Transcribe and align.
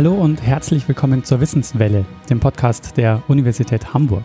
Hallo 0.00 0.14
und 0.14 0.40
herzlich 0.40 0.88
willkommen 0.88 1.24
zur 1.24 1.40
Wissenswelle, 1.40 2.06
dem 2.30 2.40
Podcast 2.40 2.96
der 2.96 3.22
Universität 3.28 3.92
Hamburg. 3.92 4.24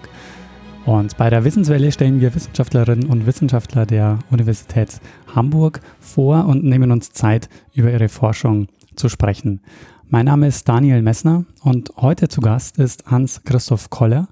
Und 0.86 1.18
bei 1.18 1.30
der 1.30 1.44
Wissenswelle 1.44 1.92
stellen 1.92 2.22
wir 2.22 2.34
Wissenschaftlerinnen 2.34 3.10
und 3.10 3.26
Wissenschaftler 3.26 3.86
der 3.86 4.20
Universität 4.32 5.02
Hamburg 5.36 5.82
vor 6.00 6.46
und 6.46 6.64
nehmen 6.64 6.94
uns 6.94 7.12
Zeit, 7.12 7.50
über 7.74 7.92
ihre 7.92 8.08
Forschung 8.08 8.68
zu 8.96 9.10
sprechen. 9.10 9.60
Mein 10.08 10.28
Name 10.28 10.48
ist 10.48 10.70
Daniel 10.70 11.02
Messner 11.02 11.44
und 11.62 11.92
heute 11.98 12.30
zu 12.30 12.40
Gast 12.40 12.78
ist 12.78 13.08
Hans-Christoph 13.08 13.90
Koller. 13.90 14.30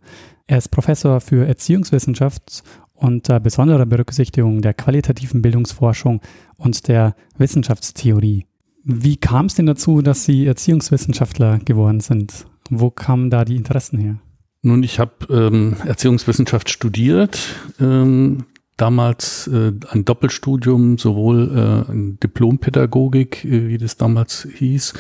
Er 0.48 0.60
ist 0.60 0.70
Professor 0.70 1.20
für 1.20 1.46
Erziehungswissenschaft 1.46 2.64
unter 2.94 3.42
besonderer 3.42 3.86
Berücksichtigung 3.86 4.62
der 4.62 4.74
qualitativen 4.74 5.42
Bildungsforschung 5.42 6.22
und 6.56 6.88
der 6.88 7.16
Wissenschaftstheorie. 7.38 8.46
Wie 8.84 9.16
kam 9.16 9.46
es 9.46 9.56
denn 9.56 9.66
dazu, 9.66 10.02
dass 10.02 10.26
Sie 10.26 10.46
Erziehungswissenschaftler 10.46 11.60
geworden 11.60 12.02
sind? 12.02 12.46
Wo 12.70 12.90
kamen 12.90 13.30
da 13.30 13.46
die 13.46 13.56
Interessen 13.56 13.98
her? 13.98 14.20
Nun, 14.62 14.84
ich 14.84 15.00
habe 15.00 15.12
ähm, 15.30 15.76
Erziehungswissenschaft 15.86 16.70
studiert, 16.70 17.56
ähm, 17.80 18.46
damals 18.78 19.48
äh, 19.48 19.74
ein 19.90 20.06
Doppelstudium, 20.06 20.98
sowohl 20.98 21.86
äh, 21.88 22.18
Diplompädagogik, 22.24 23.46
äh, 23.46 23.68
wie 23.68 23.78
das 23.78 23.98
damals 23.98 24.48
hieß, 24.54 24.94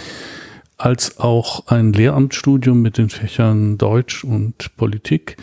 als 0.78 1.20
auch 1.20 1.68
ein 1.68 1.94
Lehramtsstudium 1.94 2.82
mit 2.82 2.98
den 2.98 3.10
Fächern 3.10 3.78
Deutsch 3.78 4.24
und 4.24 4.76
Politik. 4.78 5.38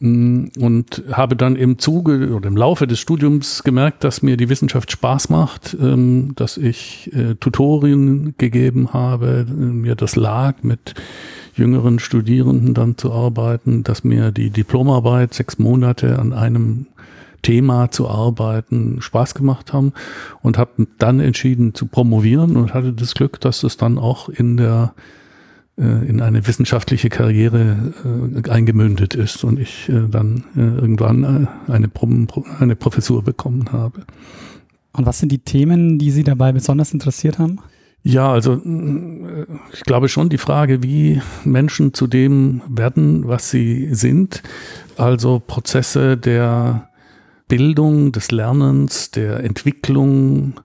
Mm, 0.00 0.46
und 0.60 1.02
habe 1.10 1.34
dann 1.34 1.56
im 1.56 1.78
Zuge 1.78 2.32
oder 2.32 2.48
im 2.48 2.56
Laufe 2.56 2.86
des 2.86 3.00
Studiums 3.00 3.64
gemerkt, 3.64 4.04
dass 4.04 4.22
mir 4.22 4.36
die 4.36 4.48
Wissenschaft 4.48 4.92
Spaß 4.92 5.28
macht, 5.28 5.76
ähm, 5.80 6.34
dass 6.36 6.56
ich 6.56 7.10
äh, 7.14 7.34
Tutorien 7.34 8.34
gegeben 8.38 8.92
habe, 8.92 9.44
äh, 9.48 9.52
mir 9.52 9.96
das 9.96 10.14
lag, 10.14 10.62
mit 10.62 10.94
jüngeren 11.56 11.98
Studierenden 11.98 12.74
dann 12.74 12.96
zu 12.96 13.12
arbeiten, 13.12 13.82
dass 13.82 14.04
mir 14.04 14.30
die 14.30 14.50
Diplomarbeit 14.50 15.34
sechs 15.34 15.58
Monate 15.58 16.20
an 16.20 16.32
einem 16.32 16.86
Thema 17.42 17.90
zu 17.90 18.08
arbeiten 18.08 19.00
Spaß 19.00 19.34
gemacht 19.34 19.72
haben 19.72 19.92
und 20.42 20.58
habe 20.58 20.86
dann 20.98 21.18
entschieden 21.18 21.74
zu 21.74 21.86
promovieren 21.86 22.56
und 22.56 22.74
hatte 22.74 22.92
das 22.92 23.14
Glück, 23.14 23.40
dass 23.40 23.64
es 23.64 23.76
dann 23.76 23.98
auch 23.98 24.28
in 24.28 24.56
der 24.56 24.92
in 25.80 26.20
eine 26.20 26.46
wissenschaftliche 26.46 27.08
Karriere 27.08 27.94
äh, 28.44 28.50
eingemündet 28.50 29.14
ist 29.14 29.44
und 29.44 29.60
ich 29.60 29.88
äh, 29.88 30.08
dann 30.10 30.44
irgendwann 30.56 31.24
eine, 31.68 31.88
eine 32.58 32.76
Professur 32.76 33.22
bekommen 33.22 33.70
habe. 33.72 34.00
Und 34.92 35.06
was 35.06 35.20
sind 35.20 35.30
die 35.30 35.38
Themen, 35.38 35.98
die 35.98 36.10
Sie 36.10 36.24
dabei 36.24 36.50
besonders 36.50 36.92
interessiert 36.92 37.38
haben? 37.38 37.60
Ja, 38.02 38.32
also 38.32 38.60
ich 39.72 39.80
glaube 39.82 40.08
schon 40.08 40.28
die 40.28 40.38
Frage, 40.38 40.82
wie 40.82 41.20
Menschen 41.44 41.94
zu 41.94 42.06
dem 42.06 42.62
werden, 42.68 43.26
was 43.28 43.50
sie 43.50 43.94
sind. 43.94 44.42
Also 44.96 45.42
Prozesse 45.44 46.16
der 46.16 46.88
Bildung, 47.48 48.12
des 48.12 48.30
Lernens, 48.30 49.10
der 49.10 49.44
Entwicklung, 49.44 50.60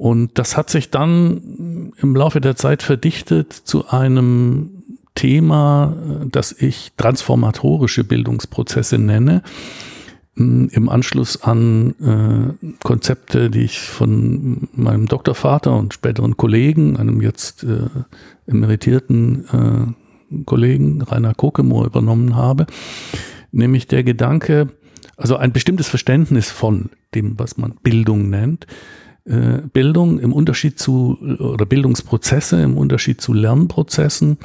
und 0.00 0.38
das 0.38 0.56
hat 0.56 0.70
sich 0.70 0.88
dann 0.88 1.92
im 1.98 2.16
Laufe 2.16 2.40
der 2.40 2.56
Zeit 2.56 2.82
verdichtet 2.82 3.52
zu 3.52 3.88
einem 3.88 4.82
Thema, 5.14 5.94
das 6.24 6.52
ich 6.52 6.92
transformatorische 6.96 8.02
Bildungsprozesse 8.02 8.96
nenne, 8.96 9.42
im 10.36 10.88
Anschluss 10.88 11.42
an 11.42 11.94
äh, 12.00 12.68
Konzepte, 12.82 13.50
die 13.50 13.60
ich 13.60 13.78
von 13.80 14.70
meinem 14.72 15.04
Doktorvater 15.04 15.76
und 15.76 15.92
späteren 15.92 16.38
Kollegen, 16.38 16.96
einem 16.96 17.20
jetzt 17.20 17.62
äh, 17.64 17.90
emeritierten 18.46 19.94
äh, 20.32 20.44
Kollegen 20.46 21.02
Rainer 21.02 21.34
Kokemoor 21.34 21.84
übernommen 21.84 22.36
habe, 22.36 22.64
nämlich 23.52 23.86
der 23.86 24.02
Gedanke, 24.02 24.70
also 25.18 25.36
ein 25.36 25.52
bestimmtes 25.52 25.88
Verständnis 25.88 26.50
von 26.50 26.88
dem, 27.14 27.38
was 27.38 27.58
man 27.58 27.74
Bildung 27.82 28.30
nennt, 28.30 28.64
äh, 28.64 29.00
Bildung 29.72 30.18
im 30.18 30.32
Unterschied 30.32 30.78
zu, 30.78 31.18
oder 31.38 31.66
Bildungsprozesse 31.66 32.62
im 32.62 32.76
Unterschied 32.76 33.20
zu 33.20 33.32
Lernprozessen 33.32 34.38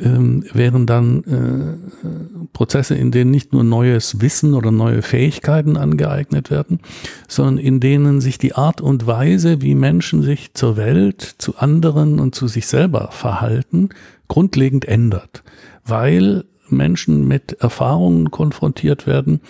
ähm, 0.00 0.44
wären 0.52 0.86
dann 0.86 1.24
äh, 1.24 2.46
Prozesse, 2.52 2.94
in 2.94 3.10
denen 3.10 3.30
nicht 3.30 3.52
nur 3.52 3.64
neues 3.64 4.20
Wissen 4.20 4.54
oder 4.54 4.70
neue 4.70 5.02
Fähigkeiten 5.02 5.76
angeeignet 5.76 6.50
werden, 6.50 6.80
sondern 7.28 7.58
in 7.58 7.80
denen 7.80 8.20
sich 8.20 8.38
die 8.38 8.54
Art 8.54 8.80
und 8.80 9.06
Weise, 9.06 9.62
wie 9.62 9.74
Menschen 9.74 10.22
sich 10.22 10.54
zur 10.54 10.76
Welt, 10.76 11.22
zu 11.38 11.56
anderen 11.56 12.18
und 12.18 12.34
zu 12.34 12.48
sich 12.48 12.66
selber 12.66 13.10
verhalten, 13.12 13.90
grundlegend 14.28 14.86
ändert. 14.86 15.42
Weil 15.84 16.44
Menschen 16.72 17.26
mit 17.26 17.52
Erfahrungen 17.60 18.30
konfrontiert 18.30 19.06
werden, 19.06 19.40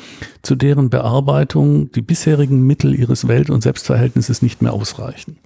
zu 0.42 0.54
deren 0.54 0.90
Bearbeitung 0.90 1.92
die 1.92 2.02
bisherigen 2.02 2.66
Mittel 2.66 2.98
ihres 2.98 3.28
Welt- 3.28 3.50
und 3.50 3.62
Selbstverhältnisses 3.62 4.42
nicht 4.42 4.62
mehr 4.62 4.72
ausreichen. 4.72 5.38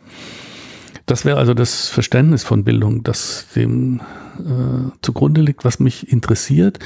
Das 1.06 1.24
wäre 1.24 1.38
also 1.38 1.52
das 1.52 1.88
Verständnis 1.88 2.44
von 2.44 2.64
Bildung, 2.64 3.02
das 3.02 3.46
dem 3.54 4.00
äh, 4.38 4.90
zugrunde 5.02 5.42
liegt, 5.42 5.64
was 5.64 5.78
mich 5.78 6.10
interessiert. 6.10 6.78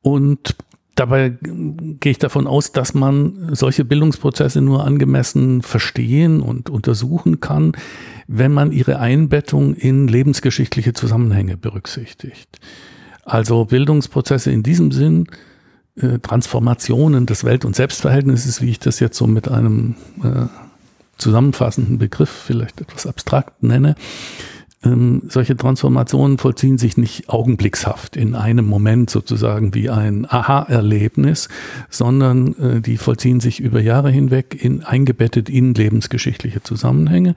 Und 0.00 0.56
dabei 0.94 1.36
gehe 1.40 2.12
ich 2.12 2.18
davon 2.18 2.46
aus, 2.46 2.72
dass 2.72 2.94
man 2.94 3.54
solche 3.54 3.84
Bildungsprozesse 3.84 4.62
nur 4.62 4.84
angemessen 4.84 5.62
verstehen 5.62 6.40
und 6.40 6.70
untersuchen 6.70 7.40
kann, 7.40 7.72
wenn 8.26 8.52
man 8.52 8.72
ihre 8.72 8.98
Einbettung 8.98 9.74
in 9.74 10.08
lebensgeschichtliche 10.08 10.94
Zusammenhänge 10.94 11.56
berücksichtigt. 11.56 12.58
Also 13.28 13.66
Bildungsprozesse 13.66 14.50
in 14.50 14.62
diesem 14.62 14.90
Sinn, 14.90 15.26
äh, 15.96 16.18
Transformationen 16.18 17.26
des 17.26 17.44
Welt- 17.44 17.64
und 17.64 17.76
Selbstverhältnisses, 17.76 18.62
wie 18.62 18.70
ich 18.70 18.78
das 18.78 19.00
jetzt 19.00 19.18
so 19.18 19.26
mit 19.26 19.48
einem 19.48 19.96
äh, 20.22 20.46
zusammenfassenden 21.18 21.98
Begriff 21.98 22.30
vielleicht 22.30 22.80
etwas 22.80 23.06
abstrakt 23.06 23.62
nenne. 23.62 23.96
Ähm, 24.82 25.22
solche 25.28 25.56
Transformationen 25.56 26.38
vollziehen 26.38 26.78
sich 26.78 26.96
nicht 26.96 27.28
augenblickshaft 27.28 28.16
in 28.16 28.34
einem 28.34 28.64
Moment 28.64 29.10
sozusagen 29.10 29.74
wie 29.74 29.90
ein 29.90 30.24
Aha-Erlebnis, 30.24 31.48
sondern 31.90 32.54
äh, 32.54 32.80
die 32.80 32.96
vollziehen 32.96 33.40
sich 33.40 33.60
über 33.60 33.80
Jahre 33.80 34.10
hinweg 34.10 34.56
in, 34.58 34.84
eingebettet 34.84 35.50
in 35.50 35.74
lebensgeschichtliche 35.74 36.62
Zusammenhänge. 36.62 37.34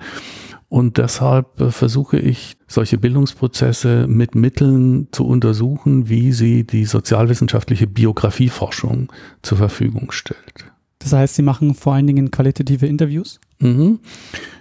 Und 0.72 0.98
deshalb 0.98 1.60
äh, 1.60 1.70
versuche 1.70 2.18
ich, 2.18 2.56
solche 2.66 2.98
Bildungsprozesse 2.98 4.08
mit 4.08 4.36
Mitteln 4.36 5.10
zu 5.12 5.28
untersuchen, 5.28 6.08
wie 6.08 6.32
sie 6.32 6.64
die 6.64 6.86
sozialwissenschaftliche 6.86 7.88
Biografieforschung 7.88 9.12
zur 9.42 9.58
Verfügung 9.58 10.14
stellt. 10.14 10.72
Das 11.00 11.12
heißt, 11.12 11.36
Sie 11.36 11.42
machen 11.42 11.76
vor 11.76 11.96
allen 11.96 12.08
Dingen 12.08 12.32
qualitative 12.32 12.86
Interviews? 12.86 13.42
Mhm. 13.60 14.00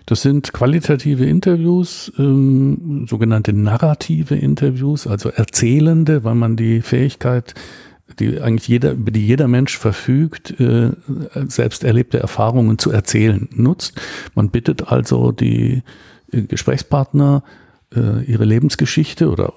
Das 0.05 0.23
sind 0.23 0.53
qualitative 0.53 1.25
Interviews, 1.27 2.11
ähm, 2.19 3.07
sogenannte 3.09 3.53
narrative 3.53 4.35
Interviews, 4.35 5.07
also 5.07 5.29
erzählende, 5.29 6.25
weil 6.25 6.35
man 6.35 6.57
die 6.57 6.81
Fähigkeit 6.81 7.55
die 8.21 8.41
eigentlich 8.41 8.69
jeder, 8.69 8.93
über 8.93 9.11
die 9.11 9.27
jeder 9.27 9.49
Mensch 9.49 9.77
verfügt, 9.77 10.59
äh, 10.61 10.91
selbst 11.47 11.85
erlebte 11.85 12.21
Erfahrungen 12.21 12.79
zu 12.79 12.91
erzählen, 12.91 13.49
nutzt. 13.53 14.01
Man 14.35 14.51
bittet 14.51 14.89
also 14.89 15.33
die 15.33 15.83
äh, 16.31 16.43
Gesprächspartner, 16.43 17.43
äh, 17.95 18.25
ihre 18.25 18.45
Lebensgeschichte 18.45 19.29
oder 19.31 19.55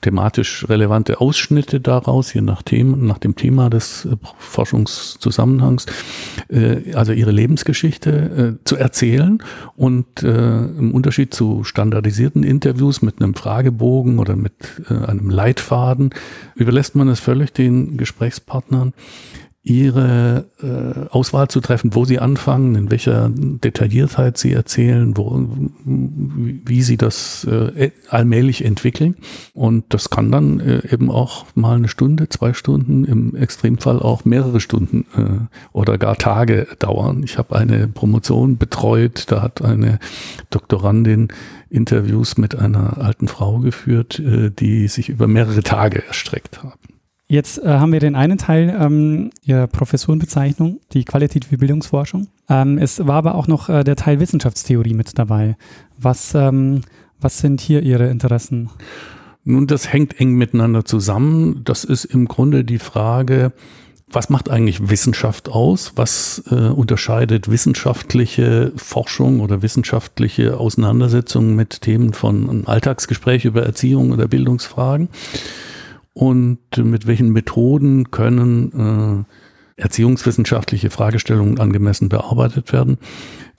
thematisch 0.00 0.68
relevante 0.68 1.20
Ausschnitte 1.20 1.80
daraus, 1.80 2.32
je 2.32 2.40
nach, 2.40 2.62
Thema, 2.62 2.96
nach 2.96 3.18
dem 3.18 3.34
Thema 3.34 3.68
des 3.70 4.04
äh, 4.04 4.16
Forschungszusammenhangs, 4.38 5.86
äh, 6.48 6.94
also 6.94 7.12
ihre 7.12 7.30
Lebensgeschichte 7.30 8.58
äh, 8.60 8.64
zu 8.64 8.76
erzählen 8.76 9.42
und 9.76 10.22
äh, 10.22 10.64
im 10.64 10.92
Unterschied 10.92 11.34
zu 11.34 11.64
standardisierten 11.64 12.44
Interviews 12.44 13.02
mit 13.02 13.20
einem 13.20 13.34
Fragebogen 13.34 14.18
oder 14.18 14.36
mit 14.36 14.82
äh, 14.88 14.94
einem 14.94 15.30
Leitfaden 15.30 16.10
überlässt 16.54 16.94
man 16.94 17.08
es 17.08 17.20
völlig 17.20 17.52
den 17.52 17.96
Gesprächspartnern, 17.96 18.92
ihre 19.62 20.46
äh, 20.62 21.08
Auswahl 21.10 21.48
zu 21.48 21.60
treffen, 21.60 21.94
wo 21.94 22.04
sie 22.04 22.20
anfangen, 22.20 22.74
in 22.74 22.90
welcher 22.90 23.28
Detailliertheit 23.30 24.38
sie 24.38 24.52
erzählen, 24.52 25.16
wo, 25.16 25.46
wie 25.84 26.82
sie 26.82 26.96
das 26.96 27.44
äh, 27.44 27.90
allmählich 28.08 28.64
entwickeln. 28.64 29.16
Und 29.52 29.92
das 29.92 30.10
kann 30.10 30.30
dann 30.30 30.60
äh, 30.60 30.92
eben 30.92 31.10
auch 31.10 31.46
mal 31.54 31.76
eine 31.76 31.88
Stunde, 31.88 32.28
zwei 32.28 32.54
Stunden, 32.54 33.04
im 33.04 33.34
Extremfall 33.34 33.98
auch 33.98 34.24
mehrere 34.24 34.60
Stunden 34.60 35.04
äh, 35.14 35.76
oder 35.76 35.98
gar 35.98 36.16
Tage 36.16 36.68
dauern. 36.78 37.22
Ich 37.22 37.36
habe 37.36 37.56
eine 37.56 37.88
Promotion 37.88 38.58
betreut, 38.58 39.24
da 39.28 39.42
hat 39.42 39.62
eine 39.62 39.98
Doktorandin 40.50 41.28
Interviews 41.68 42.38
mit 42.38 42.54
einer 42.54 42.98
alten 42.98 43.28
Frau 43.28 43.58
geführt, 43.58 44.18
äh, 44.18 44.50
die 44.50 44.88
sich 44.88 45.08
über 45.08 45.26
mehrere 45.26 45.62
Tage 45.62 46.06
erstreckt 46.06 46.62
haben. 46.62 46.97
Jetzt 47.30 47.62
äh, 47.62 47.68
haben 47.68 47.92
wir 47.92 48.00
den 48.00 48.14
einen 48.14 48.38
Teil 48.38 48.74
ähm, 48.80 49.30
Ihrer 49.42 49.66
Professurenbezeichnung, 49.66 50.80
die 50.94 51.04
qualitative 51.04 51.58
Bildungsforschung. 51.58 52.28
Ähm, 52.48 52.78
es 52.78 53.06
war 53.06 53.16
aber 53.16 53.34
auch 53.34 53.46
noch 53.46 53.68
äh, 53.68 53.84
der 53.84 53.96
Teil 53.96 54.18
Wissenschaftstheorie 54.18 54.94
mit 54.94 55.18
dabei. 55.18 55.56
Was, 55.98 56.34
ähm, 56.34 56.80
was 57.20 57.38
sind 57.38 57.60
hier 57.60 57.82
Ihre 57.82 58.08
Interessen? 58.08 58.70
Nun, 59.44 59.66
das 59.66 59.92
hängt 59.92 60.18
eng 60.18 60.34
miteinander 60.34 60.86
zusammen. 60.86 61.60
Das 61.64 61.84
ist 61.84 62.06
im 62.06 62.28
Grunde 62.28 62.64
die 62.64 62.78
Frage, 62.78 63.52
was 64.10 64.30
macht 64.30 64.48
eigentlich 64.48 64.88
Wissenschaft 64.88 65.50
aus? 65.50 65.92
Was 65.96 66.42
äh, 66.50 66.54
unterscheidet 66.54 67.50
wissenschaftliche 67.50 68.72
Forschung 68.76 69.40
oder 69.40 69.60
wissenschaftliche 69.60 70.56
Auseinandersetzungen 70.56 71.54
mit 71.56 71.82
Themen 71.82 72.14
von 72.14 72.66
Alltagsgespräch 72.66 73.44
über 73.44 73.64
Erziehung 73.64 74.12
oder 74.12 74.28
Bildungsfragen? 74.28 75.10
Und 76.18 76.58
mit 76.78 77.06
welchen 77.06 77.30
Methoden 77.30 78.10
können 78.10 79.24
äh, 79.78 79.80
erziehungswissenschaftliche 79.80 80.90
Fragestellungen 80.90 81.60
angemessen 81.60 82.08
bearbeitet 82.08 82.72
werden? 82.72 82.98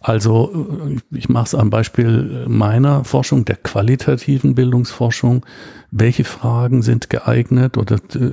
Also 0.01 0.99
ich 1.11 1.29
mache 1.29 1.45
es 1.45 1.55
am 1.55 1.69
Beispiel 1.69 2.45
meiner 2.49 3.05
Forschung, 3.05 3.45
der 3.45 3.55
qualitativen 3.55 4.55
Bildungsforschung. 4.55 5.45
Welche 5.91 6.23
Fragen 6.23 6.83
sind 6.83 7.09
geeignet 7.09 7.75
oder 7.75 7.95
äh, 7.95 8.31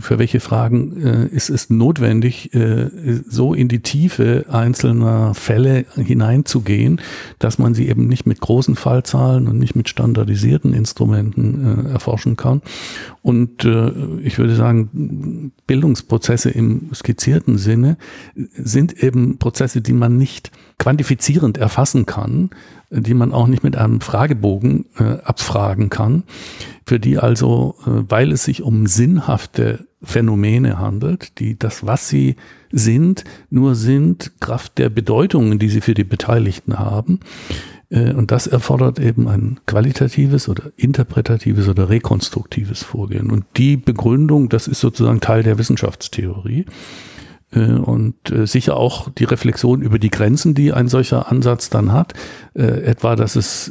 für 0.00 0.18
welche 0.18 0.40
Fragen 0.40 1.00
äh, 1.00 1.26
ist 1.26 1.48
es 1.48 1.70
notwendig, 1.70 2.52
äh, 2.52 2.90
so 3.28 3.54
in 3.54 3.68
die 3.68 3.78
Tiefe 3.78 4.46
einzelner 4.50 5.34
Fälle 5.34 5.84
hineinzugehen, 5.94 7.00
dass 7.38 7.58
man 7.58 7.74
sie 7.74 7.88
eben 7.88 8.08
nicht 8.08 8.26
mit 8.26 8.40
großen 8.40 8.74
Fallzahlen 8.74 9.46
und 9.46 9.58
nicht 9.58 9.76
mit 9.76 9.88
standardisierten 9.88 10.74
Instrumenten 10.74 11.86
erforschen 11.86 12.36
kann. 12.36 12.60
Und 13.22 13.66
ich 14.22 14.38
würde 14.38 14.54
sagen, 14.54 15.52
Bildungsprozesse 15.66 16.50
im 16.50 16.90
skizzierten 16.92 17.56
Sinne 17.56 17.96
sind 18.34 19.02
eben 19.02 19.38
Prozesse, 19.38 19.80
die 19.80 19.92
man 19.92 20.18
nicht 20.18 20.50
quantifizierend 20.78 21.56
erfassen 21.56 22.04
kann, 22.06 22.50
die 22.90 23.14
man 23.14 23.32
auch 23.32 23.46
nicht 23.46 23.64
mit 23.64 23.76
einem 23.76 24.00
Fragebogen 24.00 24.86
äh, 24.98 25.18
abfragen 25.24 25.90
kann, 25.90 26.24
für 26.86 27.00
die 27.00 27.18
also, 27.18 27.76
äh, 27.86 28.04
weil 28.08 28.32
es 28.32 28.44
sich 28.44 28.62
um 28.62 28.86
sinnhafte 28.86 29.86
Phänomene 30.02 30.78
handelt, 30.78 31.38
die 31.38 31.58
das, 31.58 31.86
was 31.86 32.08
sie 32.08 32.36
sind, 32.70 33.24
nur 33.50 33.74
sind, 33.74 34.32
Kraft 34.40 34.78
der 34.78 34.90
Bedeutungen, 34.90 35.58
die 35.58 35.68
sie 35.68 35.80
für 35.80 35.94
die 35.94 36.04
Beteiligten 36.04 36.78
haben. 36.78 37.20
Äh, 37.90 38.12
und 38.12 38.30
das 38.30 38.46
erfordert 38.46 38.98
eben 38.98 39.28
ein 39.28 39.60
qualitatives 39.66 40.48
oder 40.48 40.72
interpretatives 40.76 41.68
oder 41.68 41.88
rekonstruktives 41.88 42.82
Vorgehen. 42.82 43.30
Und 43.30 43.44
die 43.56 43.76
Begründung, 43.76 44.48
das 44.48 44.68
ist 44.68 44.80
sozusagen 44.80 45.20
Teil 45.20 45.42
der 45.42 45.58
Wissenschaftstheorie. 45.58 46.66
Äh, 47.54 47.72
und 47.72 48.30
äh, 48.30 48.46
sicher 48.46 48.76
auch 48.76 49.08
die 49.10 49.24
Reflexion 49.24 49.82
über 49.82 49.98
die 49.98 50.10
Grenzen, 50.10 50.54
die 50.54 50.72
ein 50.72 50.88
solcher 50.88 51.30
Ansatz 51.30 51.70
dann 51.70 51.92
hat. 51.92 52.14
Äh, 52.54 52.82
etwa, 52.84 53.16
dass 53.16 53.36
es 53.36 53.70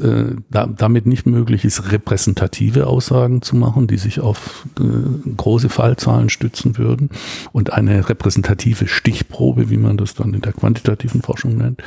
damit 0.49 1.05
nicht 1.05 1.25
möglich 1.25 1.63
ist, 1.65 1.91
repräsentative 1.91 2.87
Aussagen 2.87 3.41
zu 3.41 3.55
machen, 3.55 3.87
die 3.87 3.97
sich 3.97 4.19
auf 4.19 4.65
große 5.37 5.69
Fallzahlen 5.69 6.29
stützen 6.29 6.77
würden 6.77 7.09
und 7.51 7.73
eine 7.73 8.09
repräsentative 8.09 8.87
Stichprobe, 8.87 9.69
wie 9.69 9.77
man 9.77 9.97
das 9.97 10.15
dann 10.15 10.33
in 10.33 10.41
der 10.41 10.53
quantitativen 10.53 11.21
Forschung 11.21 11.57
nennt. 11.57 11.81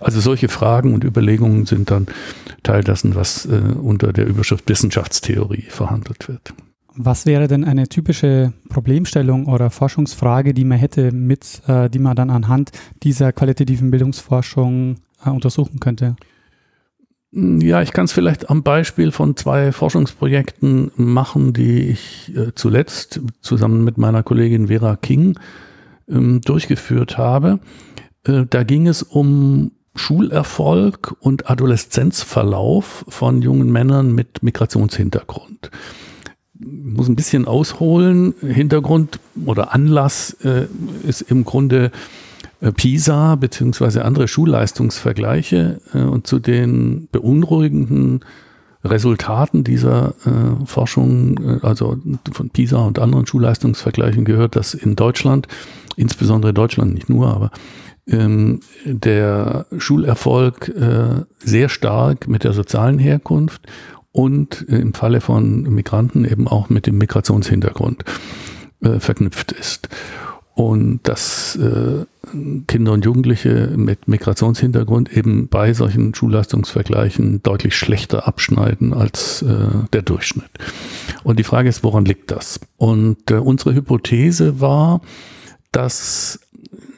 Also 0.00 0.20
solche 0.20 0.48
Fragen 0.48 0.94
und 0.94 1.04
Überlegungen 1.04 1.66
sind 1.66 1.90
dann 1.90 2.06
Teil 2.62 2.84
dessen, 2.84 3.14
was 3.14 3.46
unter 3.46 4.12
der 4.12 4.26
Überschrift 4.26 4.68
Wissenschaftstheorie 4.68 5.66
verhandelt 5.68 6.28
wird. 6.28 6.54
Was 6.98 7.26
wäre 7.26 7.46
denn 7.46 7.62
eine 7.64 7.88
typische 7.88 8.54
Problemstellung 8.70 9.46
oder 9.46 9.68
Forschungsfrage, 9.68 10.54
die 10.54 10.64
man 10.64 10.78
hätte, 10.78 11.12
mit, 11.12 11.62
äh, 11.66 11.90
die 11.90 11.98
man 11.98 12.16
dann 12.16 12.30
anhand 12.30 12.72
dieser 13.02 13.32
qualitativen 13.32 13.90
Bildungsforschung 13.90 14.96
äh, 15.24 15.28
untersuchen 15.28 15.78
könnte? 15.78 16.16
Ja, 17.32 17.82
ich 17.82 17.92
kann 17.92 18.06
es 18.06 18.12
vielleicht 18.12 18.48
am 18.48 18.62
Beispiel 18.62 19.12
von 19.12 19.36
zwei 19.36 19.72
Forschungsprojekten 19.72 20.90
machen, 20.96 21.52
die 21.52 21.80
ich 21.90 22.34
äh, 22.34 22.54
zuletzt 22.54 23.20
zusammen 23.42 23.84
mit 23.84 23.98
meiner 23.98 24.22
Kollegin 24.22 24.68
Vera 24.68 24.96
King 24.96 25.38
ähm, 26.08 26.40
durchgeführt 26.40 27.18
habe. 27.18 27.60
Äh, 28.24 28.44
da 28.48 28.62
ging 28.62 28.86
es 28.86 29.02
um 29.02 29.72
Schulerfolg 29.94 31.14
und 31.20 31.50
Adoleszenzverlauf 31.50 33.04
von 33.08 33.42
jungen 33.42 33.70
Männern 33.70 34.14
mit 34.14 34.42
Migrationshintergrund 34.42 35.70
muss 36.58 37.08
ein 37.08 37.16
bisschen 37.16 37.46
ausholen. 37.46 38.34
Hintergrund 38.40 39.20
oder 39.44 39.74
Anlass 39.74 40.36
äh, 40.44 40.66
ist 41.06 41.22
im 41.22 41.44
Grunde 41.44 41.90
äh, 42.60 42.72
PISA 42.72 43.36
beziehungsweise 43.36 44.04
andere 44.04 44.28
Schulleistungsvergleiche 44.28 45.80
äh, 45.94 45.98
und 45.98 46.26
zu 46.26 46.38
den 46.38 47.08
beunruhigenden 47.12 48.20
Resultaten 48.84 49.64
dieser 49.64 50.14
äh, 50.24 50.64
Forschung, 50.66 51.60
äh, 51.62 51.66
also 51.66 51.98
von 52.32 52.50
PISA 52.50 52.78
und 52.78 52.98
anderen 52.98 53.26
Schulleistungsvergleichen 53.26 54.24
gehört, 54.24 54.56
dass 54.56 54.74
in 54.74 54.96
Deutschland, 54.96 55.48
insbesondere 55.96 56.54
Deutschland 56.54 56.94
nicht 56.94 57.08
nur, 57.08 57.28
aber 57.28 57.50
ähm, 58.08 58.60
der 58.84 59.66
Schulerfolg 59.78 60.68
äh, 60.68 61.24
sehr 61.38 61.68
stark 61.68 62.28
mit 62.28 62.44
der 62.44 62.52
sozialen 62.52 62.98
Herkunft 62.98 63.62
und 64.16 64.62
im 64.62 64.94
Falle 64.94 65.20
von 65.20 65.64
Migranten 65.64 66.24
eben 66.24 66.48
auch 66.48 66.70
mit 66.70 66.86
dem 66.86 66.96
Migrationshintergrund 66.96 68.02
äh, 68.80 68.98
verknüpft 68.98 69.52
ist. 69.52 69.90
Und 70.54 71.00
dass 71.02 71.56
äh, 71.56 72.06
Kinder 72.66 72.92
und 72.92 73.04
Jugendliche 73.04 73.74
mit 73.76 74.08
Migrationshintergrund 74.08 75.14
eben 75.14 75.48
bei 75.48 75.74
solchen 75.74 76.14
Schulleistungsvergleichen 76.14 77.42
deutlich 77.42 77.76
schlechter 77.76 78.26
abschneiden 78.26 78.94
als 78.94 79.42
äh, 79.42 79.86
der 79.92 80.00
Durchschnitt. 80.00 80.48
Und 81.22 81.38
die 81.38 81.44
Frage 81.44 81.68
ist, 81.68 81.84
woran 81.84 82.06
liegt 82.06 82.30
das? 82.30 82.58
Und 82.78 83.30
äh, 83.30 83.34
unsere 83.34 83.74
Hypothese 83.74 84.62
war, 84.62 85.02
dass 85.72 86.40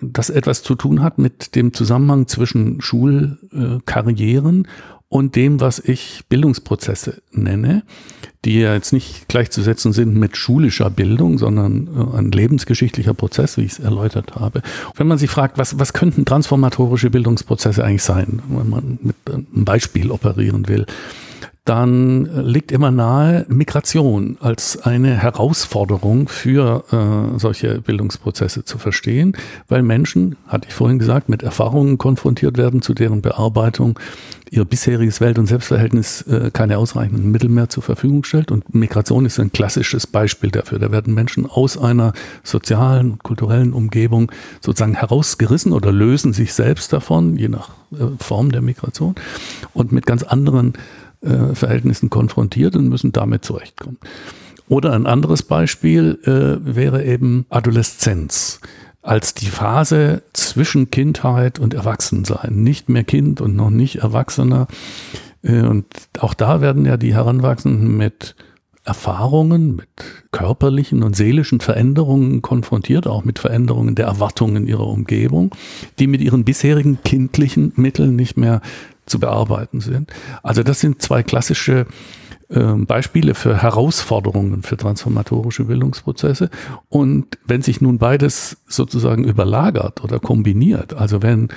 das 0.01 0.31
etwas 0.31 0.63
zu 0.63 0.77
tun 0.77 1.03
hat 1.03 1.19
mit 1.19 1.57
dem 1.57 1.73
Zusammenhang 1.75 2.29
zwischen 2.29 2.81
Schulkarrieren 2.81 4.69
und 5.09 5.37
dem, 5.37 5.61
was 5.61 5.79
ich 5.79 6.25
Bildungsprozesse 6.29 7.23
nenne, 7.33 7.83
die 8.45 8.61
ja 8.61 8.75
jetzt 8.75 8.93
nicht 8.93 9.29
gleichzusetzen 9.29 9.93
sind 9.93 10.15
mit 10.15 10.37
schulischer 10.37 10.91
Bildung, 10.91 11.39
sondern 11.39 11.89
äh, 11.89 12.19
ein 12.19 12.31
lebensgeschichtlicher 12.31 13.15
Prozess, 13.15 13.57
wie 13.57 13.63
ich 13.63 13.73
es 13.73 13.79
erläutert 13.79 14.37
habe. 14.37 14.63
Wenn 14.95 15.07
man 15.07 15.19
sich 15.19 15.31
fragt, 15.31 15.59
was, 15.59 15.79
was 15.79 15.93
könnten 15.93 16.25
transformatorische 16.25 17.11
Bildungsprozesse 17.11 17.85
eigentlich 17.85 18.03
sein, 18.03 18.43
wenn 18.49 18.69
man 18.69 18.99
mit 19.03 19.17
einem 19.27 19.65
Beispiel 19.65 20.11
operieren 20.11 20.69
will, 20.69 20.87
dann 21.69 22.25
liegt 22.47 22.73
immer 22.73 22.91
nahe 22.91 23.45
Migration 23.49 24.39
als 24.41 24.81
eine 24.81 25.15
Herausforderung 25.15 26.27
für 26.29 26.83
äh, 26.91 27.39
solche 27.39 27.83
Bildungsprozesse 27.83 28.65
zu 28.65 28.79
verstehen, 28.79 29.37
weil 29.69 29.83
Menschen, 29.83 30.37
hatte 30.47 30.69
ich 30.69 30.75
vorhin 30.75 30.99
gesagt, 30.99 31.29
mit 31.29 31.43
Erfahrungen 31.43 31.99
konfrontiert 31.99 32.57
werden, 32.57 32.81
zu 32.81 32.95
deren 32.95 33.21
Bearbeitung 33.21 33.99
ihr 34.51 34.65
bisheriges 34.65 35.21
Welt- 35.21 35.39
und 35.39 35.47
Selbstverhältnis 35.47 36.23
äh, 36.23 36.51
keine 36.53 36.79
ausreichenden 36.79 37.31
Mittel 37.31 37.49
mehr 37.49 37.69
zur 37.69 37.83
Verfügung 37.83 38.25
stellt. 38.25 38.51
Und 38.51 38.75
Migration 38.75 39.27
ist 39.27 39.39
ein 39.39 39.53
klassisches 39.53 40.07
Beispiel 40.07 40.51
dafür. 40.51 40.79
Da 40.79 40.91
werden 40.91 41.15
Menschen 41.15 41.47
aus 41.47 41.79
einer 41.79 42.13
sozialen, 42.43 43.19
kulturellen 43.19 43.73
Umgebung 43.73 44.31
sozusagen 44.61 44.95
herausgerissen 44.95 45.73
oder 45.73 45.93
lösen 45.93 46.33
sich 46.33 46.53
selbst 46.53 46.93
davon, 46.93 47.37
je 47.37 47.49
nach 47.49 47.71
äh, 47.93 48.07
Form 48.19 48.53
der 48.53 48.63
Migration, 48.63 49.15
und 49.75 49.93
mit 49.93 50.07
ganz 50.07 50.23
anderen 50.23 50.75
äh, 51.21 51.55
Verhältnissen 51.55 52.11
konfrontiert 52.11 52.77
und 52.77 52.89
müssen 52.89 53.13
damit 53.13 53.45
zurechtkommen. 53.45 53.99
Oder 54.69 54.93
ein 54.93 55.07
anderes 55.07 55.43
Beispiel 55.43 56.19
äh, 56.25 56.77
wäre 56.77 57.05
eben 57.05 57.47
Adoleszenz 57.49 58.61
als 59.09 59.33
die 59.33 59.47
Phase 59.47 60.23
zwischen 60.35 60.91
Kindheit 60.91 61.59
und 61.59 61.73
Erwachsensein. 61.73 62.63
Nicht 62.63 62.91
mehr 62.91 63.05
Kind 63.05 63.41
und 63.41 63.57
noch 63.57 63.71
nicht 63.71 64.01
Erwachsener. 64.01 64.67
Äh, 65.43 65.63
und 65.63 65.87
auch 66.19 66.35
da 66.35 66.61
werden 66.61 66.85
ja 66.85 66.99
die 66.99 67.15
Heranwachsenden 67.15 67.97
mit 67.97 68.37
Erfahrungen, 68.85 69.77
mit 69.77 69.89
körperlichen 70.31 71.03
und 71.03 71.17
seelischen 71.17 71.61
Veränderungen 71.61 72.43
konfrontiert, 72.43 73.07
auch 73.07 73.25
mit 73.25 73.39
Veränderungen 73.39 73.95
der 73.95 74.07
Erwartungen 74.07 74.67
ihrer 74.67 74.87
Umgebung, 74.87 75.55
die 75.99 76.07
mit 76.07 76.21
ihren 76.21 76.45
bisherigen 76.45 76.99
kindlichen 77.03 77.73
Mitteln 77.77 78.15
nicht 78.15 78.37
mehr 78.37 78.61
zu 79.07 79.19
bearbeiten 79.19 79.81
sind. 79.81 80.13
Also 80.43 80.63
das 80.63 80.81
sind 80.81 81.01
zwei 81.01 81.23
klassische 81.23 81.87
Beispiele 82.49 83.35
für 83.35 83.61
Herausforderungen 83.61 84.63
für 84.63 84.79
transformatorische 84.79 85.65
Bildungsprozesse. 85.65 86.49
Und 86.89 87.37
wenn 87.47 87.61
sich 87.61 87.83
nun 87.83 87.99
beides 87.99 88.57
sozusagen 88.67 89.25
überlagert 89.25 90.03
oder 90.03 90.19
kombiniert, 90.19 90.95
also 90.95 91.23
wenn 91.23 91.51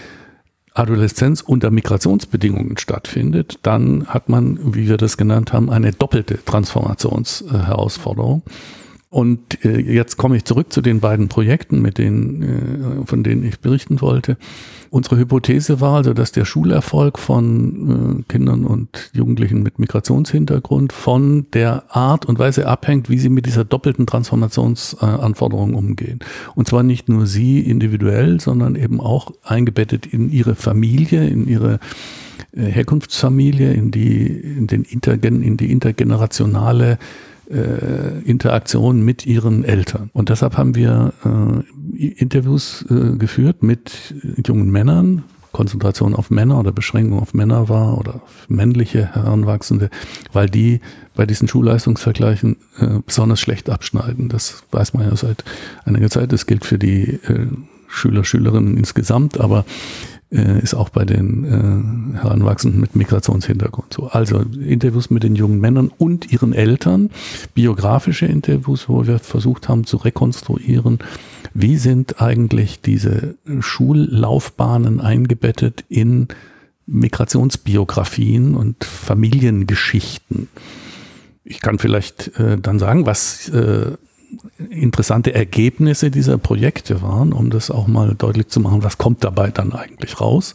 Adoleszenz 0.74 1.42
unter 1.42 1.70
Migrationsbedingungen 1.72 2.78
stattfindet, 2.78 3.60
dann 3.64 4.08
hat 4.08 4.28
man, 4.30 4.60
wie 4.74 4.90
wir 4.90 4.98
das 4.98 5.18
genannt 5.18 5.54
haben, 5.54 5.70
eine 5.70 5.94
doppelte 5.94 6.44
Transformationsherausforderung. 6.44 8.42
Und 9.12 9.66
äh, 9.66 9.78
jetzt 9.78 10.16
komme 10.16 10.38
ich 10.38 10.46
zurück 10.46 10.72
zu 10.72 10.80
den 10.80 11.02
beiden 11.02 11.28
Projekten, 11.28 11.82
mit 11.82 11.98
denen, 11.98 13.02
äh, 13.02 13.06
von 13.06 13.26
denen 13.26 13.44
ich 13.44 13.60
berichten 13.60 14.00
wollte. 14.00 14.38
Unsere 14.90 15.18
Hypothese 15.18 15.82
war 15.82 15.98
also, 15.98 16.14
dass 16.14 16.32
der 16.32 16.46
Schulerfolg 16.46 17.20
von 17.20 18.22
äh, 18.22 18.32
Kindern 18.32 18.64
und 18.64 19.12
Jugendlichen 19.12 19.64
mit 19.64 19.80
Migrationshintergrund 19.80 20.94
von 20.94 21.46
der 21.52 21.84
Art 21.90 22.26
und 22.26 22.40
Weise 22.40 22.68
abhängt, 22.68 23.10
wie 23.10 23.18
sie 23.18 23.28
mit 23.28 23.46
dieser 23.48 23.66
doppelten 23.66 24.08
Transformationsanforderung 24.08 25.74
umgehen. 25.74 26.20
Und 26.56 26.70
zwar 26.70 26.84
nicht 26.84 27.10
nur 27.10 27.28
sie 27.28 27.60
individuell, 27.60 28.40
sondern 28.40 28.78
eben 28.78 29.02
auch 29.02 29.34
eingebettet 29.44 30.06
in 30.06 30.32
ihre 30.32 30.56
Familie, 30.56 31.28
in 31.28 31.50
ihre 31.50 31.82
äh, 32.56 32.64
Herkunftsfamilie, 32.64 33.74
in 33.74 33.92
die, 33.92 34.26
in 34.26 34.68
den 34.68 34.84
Intergen, 34.84 35.44
in 35.44 35.58
die 35.58 35.70
intergenerationale 35.70 36.98
äh, 37.52 38.20
Interaktion 38.24 39.04
mit 39.04 39.26
ihren 39.26 39.64
Eltern. 39.64 40.10
Und 40.14 40.30
deshalb 40.30 40.58
haben 40.58 40.76
wir 40.76 41.14
äh, 41.26 42.08
Interviews 42.08 42.86
äh, 42.90 43.18
geführt 43.18 43.64
mit 43.64 44.16
jungen 44.46 44.72
Männern, 44.72 45.24
Konzentration 45.52 46.16
auf 46.16 46.30
Männer 46.30 46.60
oder 46.60 46.72
Beschränkung 46.72 47.20
auf 47.20 47.34
Männer 47.34 47.68
war 47.68 47.98
oder 47.98 48.22
männliche 48.48 49.14
Heranwachsende, 49.14 49.90
weil 50.32 50.50
die 50.50 50.80
bei 51.14 51.26
diesen 51.26 51.48
Schulleistungsvergleichen 51.48 52.56
äh, 52.80 53.00
besonders 53.06 53.40
schlecht 53.40 53.70
abschneiden. 53.70 54.30
Das 54.30 54.64
weiß 54.72 54.94
man 54.94 55.08
ja 55.10 55.16
seit 55.16 55.44
einiger 55.84 56.10
Zeit. 56.10 56.32
Das 56.32 56.46
gilt 56.46 56.66
für 56.66 56.78
die 56.78 57.20
äh, 57.28 57.48
Schüler, 57.88 58.24
Schülerinnen 58.24 58.78
insgesamt, 58.78 59.40
aber 59.40 59.66
äh, 60.32 60.60
ist 60.62 60.74
auch 60.74 60.90
bei 60.90 61.04
den 61.06 61.44
äh, 62.16 62.18
Heranwachsenden 62.20 62.80
mit 62.80 62.96
Migrationshintergrund 62.96 63.94
so. 63.94 64.08
Also 64.08 64.40
Interviews 64.40 65.10
mit 65.10 65.24
den 65.24 65.36
jungen 65.36 65.60
Männern 65.60 65.92
und 65.98 66.32
ihren 66.32 66.54
Eltern, 66.54 67.10
biografische 67.54 68.26
Interviews, 68.26 68.88
wo 68.88 69.06
wir 69.06 69.20
versucht 69.20 69.68
haben 69.68 69.86
zu 69.86 69.98
rekonstruieren, 69.98 71.00
wie 71.54 71.78
sind 71.78 72.22
eigentlich 72.22 72.82
diese 72.82 73.36
Schullaufbahnen 73.60 75.02
eingebettet 75.02 75.84
in 75.90 76.30
Migrationsbiografien 76.86 78.56
und 78.56 78.84
Familiengeschichten. 78.84 80.48
Ich 81.44 81.60
kann 81.60 81.80
vielleicht 81.80 82.40
äh, 82.40 82.58
dann 82.58 82.80
sagen, 82.80 83.06
was 83.06 83.50
äh, 83.50 83.98
interessante 84.70 85.34
Ergebnisse 85.34 86.12
dieser 86.12 86.38
Projekte 86.38 87.02
waren, 87.02 87.34
um 87.34 87.50
das 87.50 87.72
auch 87.72 87.88
mal 87.88 88.16
deutlich 88.16 88.48
zu 88.48 88.60
machen, 88.60 88.84
was 88.84 88.98
kommt 88.98 89.24
dabei 89.24 89.50
dann 89.50 89.74
eigentlich 89.74 90.20
raus. 90.22 90.54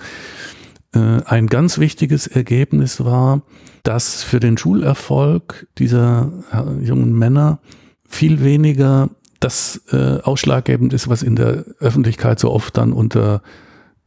Äh, 0.94 1.22
ein 1.24 1.46
ganz 1.46 1.78
wichtiges 1.78 2.26
Ergebnis 2.26 3.04
war, 3.04 3.42
dass 3.82 4.22
für 4.22 4.40
den 4.40 4.58
Schulerfolg 4.58 5.68
dieser 5.78 6.32
jungen 6.80 7.16
Männer 7.16 7.60
viel 8.08 8.42
weniger 8.42 9.10
das 9.40 9.80
äh, 9.92 10.20
ausschlaggebend 10.22 10.92
ist, 10.92 11.08
was 11.08 11.22
in 11.22 11.36
der 11.36 11.64
Öffentlichkeit 11.78 12.40
so 12.40 12.50
oft 12.50 12.76
dann 12.76 12.92
unter 12.92 13.42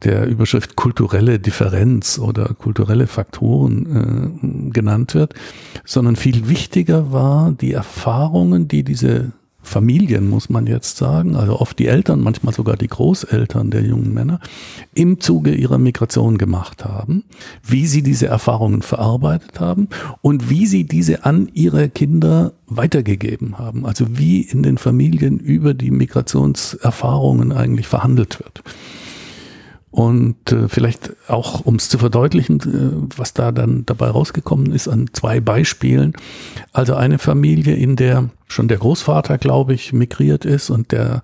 der 0.02 0.26
Überschrift 0.26 0.76
kulturelle 0.76 1.38
Differenz 1.38 2.18
oder 2.18 2.54
kulturelle 2.54 3.06
Faktoren 3.06 4.68
äh, 4.68 4.70
genannt 4.70 5.14
wird, 5.14 5.34
sondern 5.84 6.16
viel 6.16 6.48
wichtiger 6.48 7.12
war 7.12 7.52
die 7.52 7.72
Erfahrungen, 7.72 8.66
die 8.66 8.82
diese 8.82 9.32
Familien, 9.62 10.28
muss 10.28 10.48
man 10.48 10.66
jetzt 10.66 10.96
sagen, 10.96 11.36
also 11.36 11.60
oft 11.60 11.78
die 11.78 11.86
Eltern, 11.86 12.20
manchmal 12.20 12.54
sogar 12.54 12.76
die 12.76 12.88
Großeltern 12.88 13.70
der 13.70 13.82
jungen 13.82 14.12
Männer, 14.12 14.40
im 14.94 15.20
Zuge 15.20 15.54
ihrer 15.54 15.78
Migration 15.78 16.38
gemacht 16.38 16.84
haben, 16.84 17.24
wie 17.62 17.86
sie 17.86 18.02
diese 18.02 18.26
Erfahrungen 18.26 18.82
verarbeitet 18.82 19.60
haben 19.60 19.88
und 20.22 20.50
wie 20.50 20.66
sie 20.66 20.84
diese 20.84 21.24
an 21.24 21.48
ihre 21.52 21.88
Kinder 21.88 22.52
weitergegeben 22.66 23.58
haben. 23.58 23.84
Also 23.86 24.06
wie 24.18 24.40
in 24.40 24.62
den 24.62 24.78
Familien 24.78 25.38
über 25.38 25.74
die 25.74 25.90
Migrationserfahrungen 25.90 27.52
eigentlich 27.52 27.86
verhandelt 27.86 28.40
wird. 28.40 28.62
Und 29.90 30.52
äh, 30.52 30.68
vielleicht 30.68 31.10
auch, 31.28 31.60
um 31.60 31.74
es 31.74 31.88
zu 31.88 31.98
verdeutlichen, 31.98 32.60
äh, 32.60 33.16
was 33.16 33.34
da 33.34 33.50
dann 33.50 33.84
dabei 33.86 34.08
rausgekommen 34.08 34.72
ist, 34.72 34.86
an 34.86 35.10
zwei 35.12 35.40
Beispielen. 35.40 36.12
Also 36.72 36.94
eine 36.94 37.18
Familie, 37.18 37.74
in 37.74 37.96
der 37.96 38.30
schon 38.46 38.68
der 38.68 38.78
Großvater, 38.78 39.38
glaube 39.38 39.74
ich, 39.74 39.92
migriert 39.92 40.44
ist 40.44 40.70
und 40.70 40.92
der, 40.92 41.22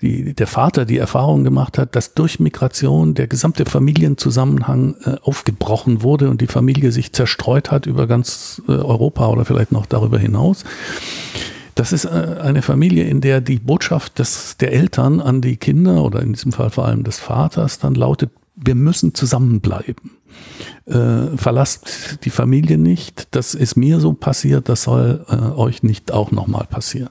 die, 0.00 0.34
der 0.34 0.46
Vater 0.46 0.84
die 0.84 0.98
Erfahrung 0.98 1.44
gemacht 1.44 1.78
hat, 1.78 1.94
dass 1.94 2.14
durch 2.14 2.40
Migration 2.40 3.14
der 3.14 3.26
gesamte 3.26 3.66
Familienzusammenhang 3.66 4.96
äh, 5.04 5.16
aufgebrochen 5.22 6.02
wurde 6.02 6.30
und 6.30 6.40
die 6.40 6.46
Familie 6.46 6.92
sich 6.92 7.12
zerstreut 7.12 7.70
hat 7.70 7.86
über 7.86 8.06
ganz 8.06 8.62
äh, 8.68 8.72
Europa 8.72 9.28
oder 9.28 9.44
vielleicht 9.44 9.72
noch 9.72 9.86
darüber 9.86 10.18
hinaus. 10.18 10.64
Das 11.78 11.92
ist 11.92 12.06
äh, 12.06 12.08
eine 12.42 12.62
Familie, 12.62 13.04
in 13.04 13.20
der 13.20 13.40
die 13.40 13.60
Botschaft 13.60 14.18
des, 14.18 14.56
der 14.56 14.72
Eltern 14.72 15.20
an 15.20 15.40
die 15.40 15.56
Kinder 15.56 16.02
oder 16.02 16.20
in 16.22 16.32
diesem 16.32 16.50
Fall 16.50 16.70
vor 16.70 16.86
allem 16.86 17.04
des 17.04 17.20
Vaters 17.20 17.78
dann 17.78 17.94
lautet, 17.94 18.32
wir 18.56 18.74
müssen 18.74 19.14
zusammenbleiben. 19.14 20.10
Äh, 20.86 21.36
verlasst 21.36 22.24
die 22.24 22.30
Familie 22.30 22.78
nicht. 22.78 23.28
Das 23.30 23.54
ist 23.54 23.76
mir 23.76 24.00
so 24.00 24.12
passiert, 24.12 24.68
das 24.68 24.82
soll 24.82 25.24
äh, 25.28 25.36
euch 25.36 25.84
nicht 25.84 26.10
auch 26.10 26.32
nochmal 26.32 26.66
passieren. 26.68 27.10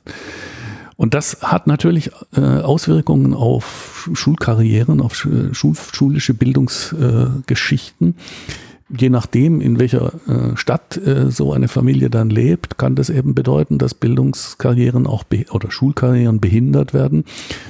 Und 0.97 1.13
das 1.13 1.38
hat 1.43 1.67
natürlich 1.67 2.12
äh, 2.36 2.41
Auswirkungen 2.41 3.33
auf 3.33 4.09
Schulkarrieren, 4.12 5.00
auf 5.00 5.15
Schul 5.15 5.53
schulische 5.53 6.33
Bildungsgeschichten. 6.33 8.09
Äh, 8.09 8.13
je 8.89 9.10
nachdem, 9.10 9.62
in 9.62 9.79
welcher 9.79 10.13
äh, 10.27 10.56
Stadt 10.56 10.98
äh, 10.98 11.29
so 11.29 11.51
eine 11.51 11.67
Familie 11.67 12.10
dann 12.10 12.29
lebt, 12.29 12.77
kann 12.77 12.96
das 12.96 13.10
eben 13.10 13.36
bedeuten, 13.36 13.77
dass 13.77 13.94
Bildungskarrieren 13.94 15.08
auch 15.08 15.25
oder 15.51 15.72
Schulkarrieren 15.72 16.39
behindert 16.39 16.94
werden, 16.94 17.25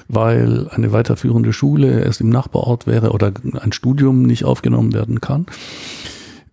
weil 0.07 0.67
eine 0.69 0.91
weiterführende 0.91 1.53
Schule 1.53 2.03
erst 2.03 2.21
im 2.21 2.29
Nachbarort 2.29 2.87
wäre 2.87 3.11
oder 3.11 3.31
ein 3.59 3.71
Studium 3.71 4.23
nicht 4.23 4.45
aufgenommen 4.45 4.93
werden 4.93 5.21
kann. 5.21 5.47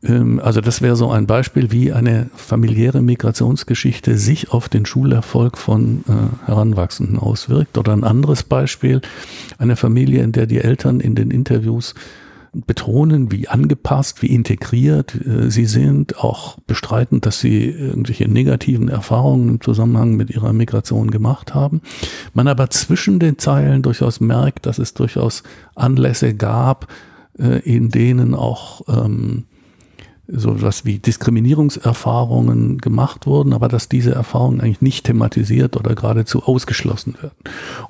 Ähm, 0.05 0.41
also 0.43 0.61
das 0.61 0.83
wäre 0.83 0.97
so 0.97 1.11
ein 1.11 1.27
Beispiel, 1.27 1.71
wie 1.71 1.93
eine 1.93 2.31
familiäre 2.35 3.03
Migrationsgeschichte 3.03 4.17
sich 4.17 4.51
auf 4.51 4.69
den 4.69 4.87
Schulerfolg 4.87 5.59
von 5.59 6.05
äh, 6.09 6.47
Heranwachsenden 6.47 7.19
auswirkt. 7.19 7.79
Oder 7.79 7.93
ein 7.93 8.05
anderes 8.05 8.43
Beispiel, 8.43 9.01
eine 9.59 9.77
Familie, 9.77 10.23
in 10.23 10.33
der 10.33 10.47
die 10.47 10.59
Eltern 10.59 11.01
in 11.01 11.15
den 11.15 11.31
Interviews 11.31 11.95
betonen, 12.67 13.31
wie 13.33 13.49
angepasst, 13.49 14.23
wie 14.23 14.29
integriert 14.29 15.15
äh, 15.15 15.51
sie 15.51 15.67
sind, 15.67 16.19
auch 16.19 16.59
bestreiten, 16.67 17.21
dass 17.21 17.41
sie 17.41 17.65
irgendwelche 17.65 18.29
negativen 18.29 18.89
Erfahrungen 18.89 19.49
im 19.49 19.61
Zusammenhang 19.61 20.15
mit 20.15 20.31
ihrer 20.31 20.53
Migration 20.53 21.11
gemacht 21.11 21.55
haben. 21.55 21.83
Man 22.33 22.49
aber 22.49 22.71
zwischen 22.71 23.19
den 23.19 23.39
Zeilen 23.39 23.83
durchaus 23.83 24.21
merkt, 24.21 24.67
dass 24.67 24.79
es 24.79 24.95
durchaus 24.95 25.43
Anlässe 25.75 26.35
gab, 26.35 26.89
äh, 27.39 27.59
in 27.61 27.91
denen 27.91 28.35
auch 28.35 28.83
ähm, 28.89 29.45
so 30.27 30.63
was 30.63 30.85
wie 30.85 30.99
Diskriminierungserfahrungen 30.99 32.79
gemacht 32.79 33.27
wurden, 33.27 33.53
aber 33.53 33.69
dass 33.69 33.89
diese 33.89 34.13
Erfahrungen 34.13 34.61
eigentlich 34.61 34.81
nicht 34.81 35.05
thematisiert 35.05 35.77
oder 35.77 35.95
geradezu 35.95 36.43
ausgeschlossen 36.45 37.15
werden. 37.21 37.37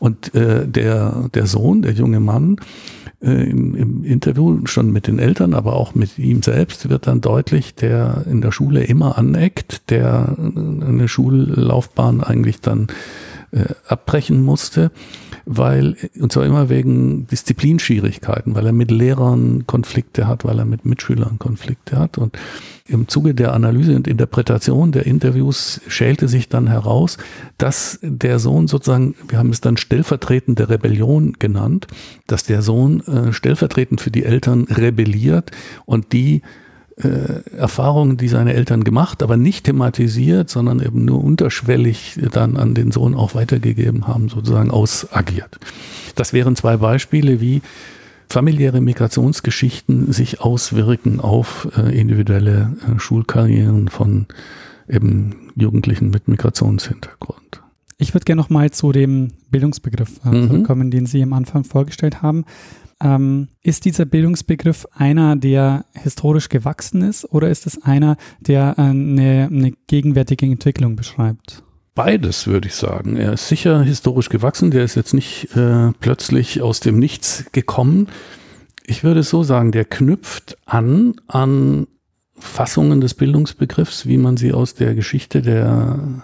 Und 0.00 0.35
äh, 0.35 0.66
der, 0.66 1.28
der 1.33 1.47
Sohn, 1.47 1.83
der 1.83 1.92
junge 1.92 2.21
Mann, 2.21 2.56
äh, 3.25 3.50
im, 3.50 3.75
im 3.75 4.04
Interview 4.04 4.66
schon 4.66 4.93
mit 4.93 5.07
den 5.07 5.19
Eltern, 5.19 5.54
aber 5.54 5.75
auch 5.75 5.95
mit 5.95 6.19
ihm 6.19 6.43
selbst 6.43 6.88
wird 6.88 7.07
dann 7.07 7.21
deutlich, 7.21 7.75
der 7.75 8.25
in 8.31 8.40
der 8.40 8.52
Schule 8.52 8.85
immer 8.85 9.19
aneckt, 9.19 9.90
der 9.90 10.37
eine 10.38 11.09
Schullaufbahn 11.09 12.23
eigentlich 12.23 12.61
dann 12.61 12.88
äh, 13.54 13.75
abbrechen 13.87 14.42
musste, 14.42 14.90
weil, 15.46 15.96
und 16.18 16.32
zwar 16.32 16.44
immer 16.44 16.68
wegen 16.68 17.26
Disziplinschwierigkeiten, 17.28 18.54
weil 18.54 18.66
er 18.66 18.73
mit 18.73 18.90
Lehrern 18.90 19.64
Konflikte 19.66 20.26
hat, 20.26 20.44
weil 20.44 20.58
er 20.58 20.64
mit 20.64 20.84
Mitschülern 20.84 21.38
Konflikte 21.38 21.99
hat. 21.99 22.18
Und 22.18 22.37
im 22.87 23.08
Zuge 23.08 23.34
der 23.34 23.52
Analyse 23.52 23.94
und 23.94 24.08
Interpretation 24.08 24.90
der 24.92 25.06
Interviews 25.06 25.80
schälte 25.87 26.28
sich 26.28 26.49
dann 26.49 26.66
heraus, 26.66 27.16
dass 27.56 27.99
der 28.02 28.38
Sohn 28.38 28.66
sozusagen, 28.66 29.14
wir 29.28 29.38
haben 29.38 29.50
es 29.50 29.61
dann 29.61 29.76
stellvertretende 29.76 30.68
Rebellion 30.68 31.34
genannt, 31.38 31.87
dass 32.26 32.42
der 32.42 32.61
Sohn 32.61 33.00
äh, 33.06 33.32
stellvertretend 33.32 34.00
für 34.00 34.11
die 34.11 34.25
Eltern 34.25 34.64
rebelliert 34.64 35.50
und 35.87 36.12
die 36.12 36.42
äh, 36.97 37.57
Erfahrungen, 37.57 38.17
die 38.17 38.29
seine 38.29 38.55
Eltern 38.55 38.85
gemacht, 38.85 39.23
aber 39.23 39.37
nicht 39.37 39.65
thematisiert, 39.65 40.49
sondern 40.49 40.81
eben 40.81 41.05
nur 41.05 41.23
unterschwellig 41.23 42.19
dann 42.33 42.57
an 42.57 42.75
den 42.75 42.93
Sohn 42.93 43.15
auch 43.15 43.35
weitergegeben 43.35 44.07
haben, 44.07 44.29
sozusagen 44.29 44.71
ausagiert. 44.71 45.59
Das 46.15 46.33
wären 46.33 46.55
zwei 46.55 46.77
Beispiele, 46.77 47.41
wie 47.41 47.63
familiäre 48.29 48.81
Migrationsgeschichten 48.81 50.13
sich 50.13 50.41
auswirken 50.41 51.21
auf 51.21 51.69
äh, 51.77 51.99
individuelle 51.99 52.77
äh, 52.87 52.99
Schulkarrieren 52.99 53.89
von 53.89 54.27
eben 54.89 55.51
Jugendlichen 55.57 56.11
mit 56.11 56.29
Migrationshintergrund. 56.29 57.63
Ich 57.99 58.13
würde 58.15 58.25
gerne 58.25 58.43
noch 58.43 58.51
mal 58.51 58.71
zu 58.71 58.93
dem 58.93 59.33
Bildungsbegriff 59.51 60.21
äh, 60.25 60.31
mhm. 60.31 60.65
kommen, 60.65 60.91
den 60.91 61.07
Sie 61.07 61.23
am 61.23 61.33
Anfang 61.33 61.65
vorgestellt 61.65 62.23
haben. 62.23 62.45
Ähm, 63.04 63.49
ist 63.62 63.84
dieser 63.84 64.06
Bildungsbegriff 64.06 64.87
einer, 64.92 65.37
der 65.37 65.84
historisch 65.92 66.49
gewachsen 66.49 67.02
ist 67.02 67.30
oder 67.30 67.50
ist 67.50 67.66
es 67.66 67.82
einer, 67.82 68.16
der 68.40 68.75
äh, 68.78 68.82
eine, 68.82 69.49
eine 69.50 69.73
gegenwärtige 69.87 70.46
Entwicklung 70.46 70.96
beschreibt? 70.96 71.62
Beides 71.94 72.46
würde 72.46 72.66
ich 72.66 72.75
sagen. 72.75 73.16
Er 73.16 73.34
ist 73.34 73.46
sicher 73.46 73.82
historisch 73.82 74.30
gewachsen, 74.30 74.70
der 74.70 74.84
ist 74.84 74.94
jetzt 74.94 75.12
nicht 75.12 75.54
äh, 75.54 75.92
plötzlich 76.00 76.62
aus 76.62 76.80
dem 76.80 76.99
Nichts 76.99 77.44
gekommen. 77.52 78.08
Ich 78.87 79.04
würde 79.04 79.23
so 79.23 79.42
sagen, 79.42 79.70
der 79.70 79.84
knüpft 79.84 80.56
an 80.64 81.14
an 81.26 81.87
Fassungen 82.37 83.00
des 83.00 83.14
Bildungsbegriffs, 83.14 84.06
wie 84.06 84.16
man 84.16 84.37
sie 84.37 84.52
aus 84.52 84.75
der 84.75 84.94
Geschichte 84.94 85.40
der 85.40 86.23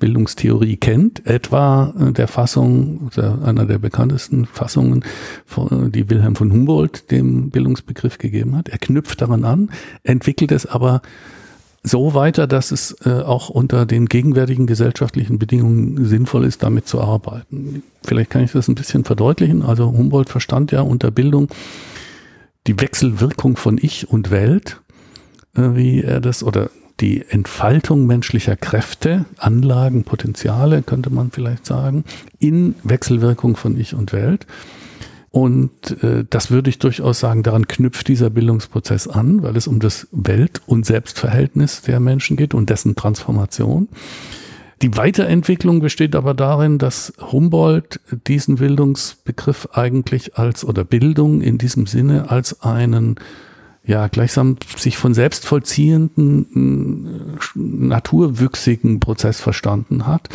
Bildungstheorie 0.00 0.76
kennt, 0.76 1.26
etwa 1.26 1.94
äh, 1.98 2.12
der 2.12 2.26
Fassung, 2.26 3.10
einer 3.44 3.66
der 3.66 3.78
bekanntesten 3.78 4.46
Fassungen, 4.46 5.04
die 5.88 6.10
Wilhelm 6.10 6.36
von 6.36 6.52
Humboldt 6.52 7.10
dem 7.10 7.50
Bildungsbegriff 7.50 8.18
gegeben 8.18 8.56
hat. 8.56 8.68
Er 8.68 8.78
knüpft 8.78 9.20
daran 9.20 9.44
an, 9.44 9.70
entwickelt 10.02 10.52
es 10.52 10.66
aber 10.66 11.02
so 11.82 12.14
weiter, 12.14 12.46
dass 12.46 12.72
es 12.72 12.96
äh, 13.06 13.10
auch 13.10 13.48
unter 13.48 13.86
den 13.86 14.06
gegenwärtigen 14.06 14.66
gesellschaftlichen 14.66 15.38
Bedingungen 15.38 16.04
sinnvoll 16.04 16.44
ist, 16.44 16.62
damit 16.62 16.86
zu 16.86 17.00
arbeiten. 17.00 17.82
Vielleicht 18.04 18.30
kann 18.30 18.44
ich 18.44 18.52
das 18.52 18.68
ein 18.68 18.74
bisschen 18.74 19.04
verdeutlichen. 19.04 19.62
Also 19.62 19.86
Humboldt 19.86 20.28
verstand 20.28 20.72
ja 20.72 20.82
unter 20.82 21.10
Bildung 21.10 21.48
die 22.66 22.78
Wechselwirkung 22.78 23.56
von 23.56 23.78
Ich 23.80 24.08
und 24.08 24.30
Welt, 24.30 24.80
äh, 25.56 25.74
wie 25.74 26.02
er 26.02 26.20
das, 26.20 26.42
oder 26.42 26.70
die 27.00 27.24
Entfaltung 27.28 28.06
menschlicher 28.06 28.56
Kräfte, 28.56 29.24
Anlagen, 29.38 30.04
Potenziale, 30.04 30.82
könnte 30.82 31.10
man 31.10 31.30
vielleicht 31.30 31.66
sagen, 31.66 32.04
in 32.38 32.74
Wechselwirkung 32.84 33.56
von 33.56 33.78
Ich 33.78 33.94
und 33.94 34.12
Welt. 34.12 34.46
Und 35.30 36.02
äh, 36.02 36.24
das 36.28 36.50
würde 36.50 36.70
ich 36.70 36.78
durchaus 36.78 37.20
sagen, 37.20 37.42
daran 37.42 37.68
knüpft 37.68 38.08
dieser 38.08 38.30
Bildungsprozess 38.30 39.06
an, 39.06 39.42
weil 39.42 39.56
es 39.56 39.68
um 39.68 39.78
das 39.78 40.08
Welt- 40.10 40.60
und 40.66 40.84
Selbstverhältnis 40.84 41.82
der 41.82 42.00
Menschen 42.00 42.36
geht 42.36 42.52
und 42.52 42.68
dessen 42.68 42.96
Transformation. 42.96 43.88
Die 44.82 44.96
Weiterentwicklung 44.96 45.80
besteht 45.80 46.16
aber 46.16 46.34
darin, 46.34 46.78
dass 46.78 47.12
Humboldt 47.20 48.00
diesen 48.26 48.56
Bildungsbegriff 48.56 49.68
eigentlich 49.72 50.36
als 50.36 50.64
oder 50.64 50.84
Bildung 50.84 51.42
in 51.42 51.58
diesem 51.58 51.86
Sinne 51.86 52.30
als 52.30 52.62
einen 52.62 53.16
ja 53.84 54.08
gleichsam 54.08 54.56
sich 54.76 54.96
von 54.96 55.14
selbst 55.14 55.46
vollziehenden 55.46 57.38
naturwüchsigen 57.54 59.00
Prozess 59.00 59.40
verstanden 59.40 60.06
hat 60.06 60.28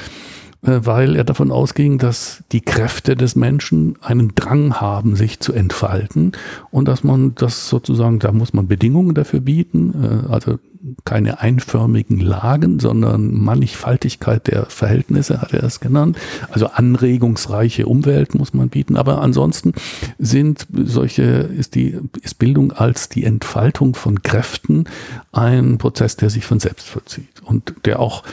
äh, 0.65 0.79
weil 0.83 1.15
er 1.15 1.23
davon 1.23 1.51
ausging, 1.51 1.97
dass 1.97 2.43
die 2.51 2.61
Kräfte 2.61 3.15
des 3.15 3.35
Menschen 3.35 3.97
einen 4.01 4.33
Drang 4.35 4.75
haben, 4.75 5.15
sich 5.15 5.39
zu 5.39 5.53
entfalten 5.53 6.31
und 6.71 6.87
dass 6.87 7.03
man 7.03 7.35
das 7.35 7.69
sozusagen, 7.69 8.19
da 8.19 8.31
muss 8.31 8.53
man 8.53 8.67
Bedingungen 8.67 9.13
dafür 9.13 9.41
bieten, 9.41 9.93
äh, 9.93 10.31
also 10.31 10.57
keine 11.03 11.41
einförmigen 11.41 12.19
Lagen, 12.19 12.79
sondern 12.79 13.33
Mannigfaltigkeit 13.33 14.47
der 14.47 14.65
Verhältnisse, 14.65 15.41
hat 15.41 15.53
er 15.53 15.63
es 15.63 15.79
genannt. 15.79 16.17
Also 16.51 16.67
anregungsreiche 16.67 17.85
Umwelt 17.85 18.35
muss 18.35 18.53
man 18.53 18.69
bieten. 18.69 18.97
Aber 18.97 19.21
ansonsten 19.21 19.73
sind 20.19 20.67
solche, 20.71 21.23
ist 21.23 21.75
die, 21.75 21.97
ist 22.21 22.39
Bildung 22.39 22.71
als 22.71 23.09
die 23.09 23.23
Entfaltung 23.23 23.95
von 23.95 24.21
Kräften 24.23 24.85
ein 25.31 25.77
Prozess, 25.77 26.15
der 26.15 26.29
sich 26.29 26.45
von 26.45 26.59
selbst 26.59 26.87
vollzieht 26.87 27.41
und 27.43 27.73
der 27.85 27.99
auch 27.99 28.23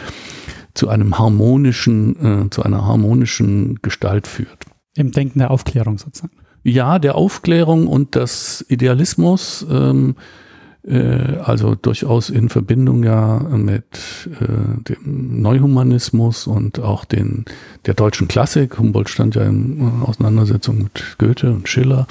zu 0.74 0.88
einem 0.88 1.18
harmonischen, 1.18 2.46
äh, 2.46 2.50
zu 2.50 2.62
einer 2.62 2.84
harmonischen 2.84 3.80
Gestalt 3.82 4.26
führt. 4.26 4.66
Im 4.94 5.12
Denken 5.12 5.38
der 5.38 5.50
Aufklärung 5.50 5.98
sozusagen. 5.98 6.32
Ja, 6.64 6.98
der 6.98 7.16
Aufklärung 7.16 7.86
und 7.86 8.14
des 8.14 8.64
Idealismus, 8.68 9.66
ähm, 9.68 10.14
äh, 10.84 11.38
also 11.42 11.74
durchaus 11.74 12.30
in 12.30 12.48
Verbindung 12.48 13.04
ja 13.04 13.38
mit 13.38 14.28
äh, 14.40 14.82
dem 14.82 15.40
Neuhumanismus 15.40 16.46
und 16.46 16.80
auch 16.80 17.04
den, 17.04 17.44
der 17.86 17.94
deutschen 17.94 18.28
Klassik. 18.28 18.78
Humboldt 18.78 19.08
stand 19.08 19.34
ja 19.34 19.42
in 19.42 20.02
Auseinandersetzung 20.02 20.78
mit 20.78 21.16
Goethe 21.18 21.52
und 21.52 21.68
Schiller. 21.68 22.06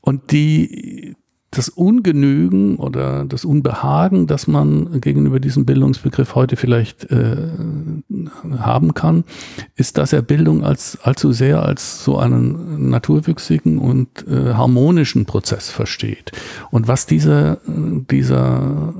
Und 0.00 0.32
die, 0.32 1.13
das 1.54 1.68
Ungenügen 1.68 2.76
oder 2.76 3.24
das 3.24 3.44
Unbehagen, 3.44 4.26
das 4.26 4.46
man 4.46 5.00
gegenüber 5.00 5.40
diesem 5.40 5.64
Bildungsbegriff 5.64 6.34
heute 6.34 6.56
vielleicht 6.56 7.10
äh, 7.10 7.36
haben 8.58 8.94
kann, 8.94 9.24
ist, 9.76 9.98
dass 9.98 10.12
er 10.12 10.22
Bildung 10.22 10.64
als 10.64 10.98
allzu 11.02 11.32
sehr 11.32 11.62
als 11.62 12.04
so 12.04 12.18
einen 12.18 12.90
naturwüchsigen 12.90 13.78
und 13.78 14.26
äh, 14.28 14.54
harmonischen 14.54 15.26
Prozess 15.26 15.70
versteht. 15.70 16.32
Und 16.70 16.88
was 16.88 17.06
diese, 17.06 17.58
dieser 17.66 18.94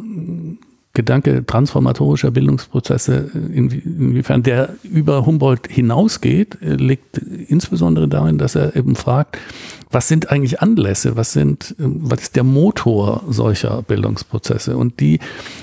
Gedanke 0.95 1.45
transformatorischer 1.45 2.31
Bildungsprozesse, 2.31 3.31
inwiefern 3.53 4.45
der 4.45 4.77
über 4.85 5.27
Humboldt 5.27 5.67
hinausgeht, 5.67 6.59
liegt 6.61 7.19
insbesondere 7.19 8.07
darin, 8.07 8.39
dass 8.39 8.55
er 8.55 8.77
eben 8.77 8.95
fragt, 8.95 9.39
was 9.95 10.09
sind 10.09 10.31
eigentlich 10.31 10.61
Anlässe, 10.61 11.17
was 11.17 11.33
sind, 11.33 11.75
was 11.79 12.23
ist 12.23 12.37
der 12.37 12.43
Motor 12.43 13.23
solcher 13.29 13.83
Bildungsprozesse? 13.83 14.77
Und 14.77 14.99
die 14.99 15.21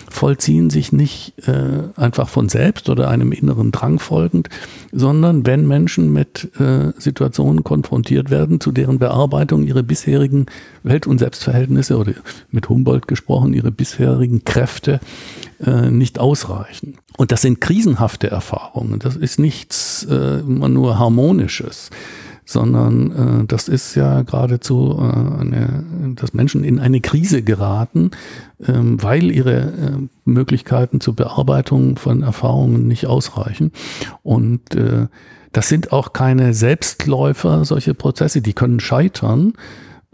vollziehen 0.10 0.70
sich 0.70 0.94
nicht 0.94 1.34
äh, 1.48 1.84
einfach 1.98 2.30
von 2.30 2.48
selbst 2.48 2.90
oder 2.90 3.10
einem 3.10 3.34
inneren 3.34 3.72
Drang 3.72 4.00
folgend, 4.00 4.50
sondern 4.94 5.46
wenn 5.46 5.68
Menschen 5.68 6.14
mit 6.14 6.50
äh, 6.60 6.94
Situationen 6.98 7.66
konfrontiert 7.66 8.30
werden, 8.30 8.62
zu 8.62 8.72
deren 8.72 9.00
Bearbeitung 9.00 9.64
ihre 9.64 9.84
bisherigen 9.84 10.46
Welt- 10.84 11.08
und 11.08 11.20
Selbstverhältnisse 11.20 11.98
oder 11.98 12.14
mit 12.52 12.70
Humboldt 12.70 13.08
gesprochen, 13.10 13.54
ihre 13.54 13.72
bisherigen 13.72 14.46
Kräfte 14.46 15.02
äh, 15.66 15.92
nicht 15.92 16.20
ausreichen. 16.20 16.96
Und 17.18 17.34
das 17.34 17.42
sind 17.42 17.60
krisenhafte 17.60 18.32
Erfahrungen. 18.32 19.00
Das 19.00 19.18
ist 19.18 19.40
nichts 19.40 20.08
äh, 20.10 20.40
immer 20.40 20.70
nur 20.70 20.98
Harmonisches 20.98 21.90
sondern 22.52 23.42
äh, 23.42 23.46
das 23.46 23.68
ist 23.68 23.96
ja 23.96 24.22
geradezu 24.22 24.98
äh, 25.00 25.42
eine, 25.42 25.84
dass 26.16 26.34
Menschen 26.34 26.64
in 26.64 26.80
eine 26.80 27.02
Krise 27.02 27.42
geraten, 27.42 28.12
ähm, 28.66 29.02
weil 29.02 29.32
ihre 29.32 29.60
äh, 29.60 30.08
Möglichkeiten 30.26 31.02
zur 31.02 31.16
Bearbeitung 31.16 31.98
von 31.98 32.24
Erfahrungen 32.24 32.88
nicht 32.88 33.08
ausreichen. 33.08 33.72
Und 34.24 34.76
äh, 34.76 35.08
das 35.52 35.68
sind 35.68 35.92
auch 35.92 36.14
keine 36.14 36.54
Selbstläufer, 36.54 37.66
solche 37.66 37.94
Prozesse, 37.94 38.42
die 38.42 38.54
können 38.54 38.80
scheitern. 38.80 39.54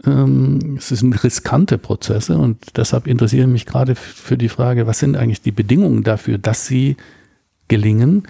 Ähm, 0.04 0.76
es 0.78 0.88
sind 0.88 1.24
riskante 1.24 1.78
Prozesse 1.78 2.38
und 2.38 2.76
deshalb 2.76 3.06
interessiere 3.06 3.46
ich 3.46 3.52
mich 3.52 3.66
gerade 3.66 3.94
für 3.94 4.36
die 4.36 4.48
Frage, 4.48 4.86
was 4.86 4.98
sind 4.98 5.16
eigentlich 5.16 5.42
die 5.42 5.52
Bedingungen 5.52 6.04
dafür, 6.04 6.38
dass 6.38 6.66
sie 6.66 6.96
gelingen 7.68 8.24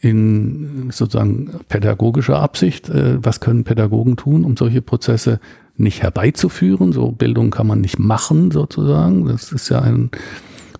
in 0.00 0.90
sozusagen 0.90 1.50
pädagogischer 1.68 2.38
Absicht, 2.38 2.88
äh, 2.88 3.24
was 3.24 3.40
können 3.40 3.64
Pädagogen 3.64 4.16
tun, 4.16 4.44
um 4.44 4.56
solche 4.56 4.82
Prozesse 4.82 5.40
nicht 5.76 6.02
herbeizuführen. 6.02 6.92
So 6.92 7.10
Bildung 7.10 7.50
kann 7.50 7.66
man 7.66 7.80
nicht 7.80 7.98
machen 7.98 8.50
sozusagen. 8.50 9.26
Das 9.26 9.52
ist 9.52 9.68
ja 9.68 9.80
ein 9.80 10.10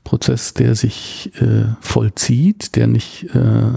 Prozess, 0.04 0.54
der 0.54 0.74
sich 0.74 1.32
äh, 1.40 1.64
vollzieht, 1.80 2.76
der 2.76 2.86
nicht 2.86 3.34
äh, 3.34 3.72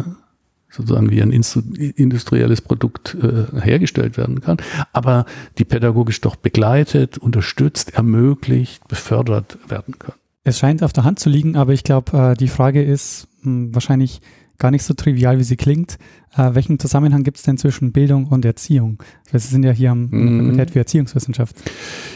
sozusagen 0.69 1.09
wie 1.09 1.21
ein 1.21 1.33
industrielles 1.33 2.61
Produkt 2.61 3.17
hergestellt 3.61 4.15
werden 4.15 4.39
kann, 4.39 4.55
aber 4.93 5.25
die 5.57 5.65
pädagogisch 5.65 6.21
doch 6.21 6.37
begleitet, 6.37 7.17
unterstützt, 7.17 7.93
ermöglicht, 7.93 8.87
befördert 8.87 9.57
werden 9.67 9.99
kann. 9.99 10.13
Es 10.45 10.59
scheint 10.59 10.81
auf 10.81 10.93
der 10.93 11.03
Hand 11.03 11.19
zu 11.19 11.29
liegen, 11.29 11.57
aber 11.57 11.73
ich 11.73 11.83
glaube, 11.83 12.35
die 12.39 12.47
Frage 12.47 12.81
ist 12.81 13.27
hm, 13.41 13.73
wahrscheinlich, 13.73 14.21
gar 14.61 14.71
nicht 14.71 14.83
so 14.83 14.93
trivial, 14.93 15.39
wie 15.39 15.43
sie 15.43 15.57
klingt. 15.57 15.97
Äh, 16.37 16.53
welchen 16.53 16.79
Zusammenhang 16.79 17.23
gibt 17.23 17.37
es 17.37 17.43
denn 17.43 17.57
zwischen 17.57 17.91
Bildung 17.91 18.27
und 18.27 18.45
Erziehung? 18.45 19.01
Wir 19.29 19.39
sind 19.39 19.63
ja 19.63 19.71
hier 19.71 19.91
am 19.91 20.07
mhm. 20.09 20.39
Fakultät 20.39 20.71
für 20.71 20.79
Erziehungswissenschaft. 20.79 21.55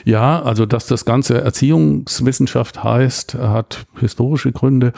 Ja, 0.05 0.41
also 0.41 0.65
dass 0.65 0.85
das 0.85 1.03
Ganze 1.05 1.41
Erziehungswissenschaft 1.41 2.83
heißt, 2.83 3.33
hat 3.33 3.87
historische 3.99 4.51
Gründe. 4.51 4.93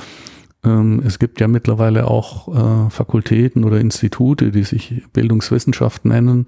Ähm, 0.64 1.02
es 1.06 1.20
gibt 1.20 1.40
ja 1.40 1.48
mittlerweile 1.48 2.08
auch 2.08 2.88
äh, 2.88 2.90
Fakultäten 2.90 3.64
oder 3.64 3.80
Institute, 3.80 4.52
die 4.52 4.64
sich 4.64 5.04
Bildungswissenschaft 5.14 6.06
nennen 6.06 6.46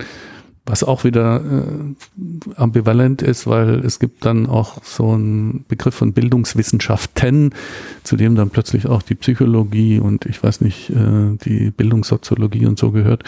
was 0.70 0.84
auch 0.84 1.04
wieder 1.04 1.42
äh, 1.42 2.54
ambivalent 2.56 3.24
ist, 3.24 3.48
weil 3.48 3.80
es 3.80 3.98
gibt 4.00 4.24
dann 4.24 4.46
auch 4.46 4.84
so 4.84 5.12
einen 5.12 5.66
Begriff 5.68 5.96
von 5.96 6.14
Bildungswissenschaften, 6.14 7.56
zu 8.04 8.16
dem 8.16 8.36
dann 8.36 8.52
plötzlich 8.52 8.86
auch 8.86 9.02
die 9.02 9.16
Psychologie 9.16 10.00
und 10.00 10.28
ich 10.28 10.42
weiß 10.42 10.62
nicht, 10.62 10.92
äh, 10.92 11.38
die 11.44 11.72
Bildungssoziologie 11.72 12.68
und 12.68 12.78
so 12.78 12.92
gehört. 12.92 13.24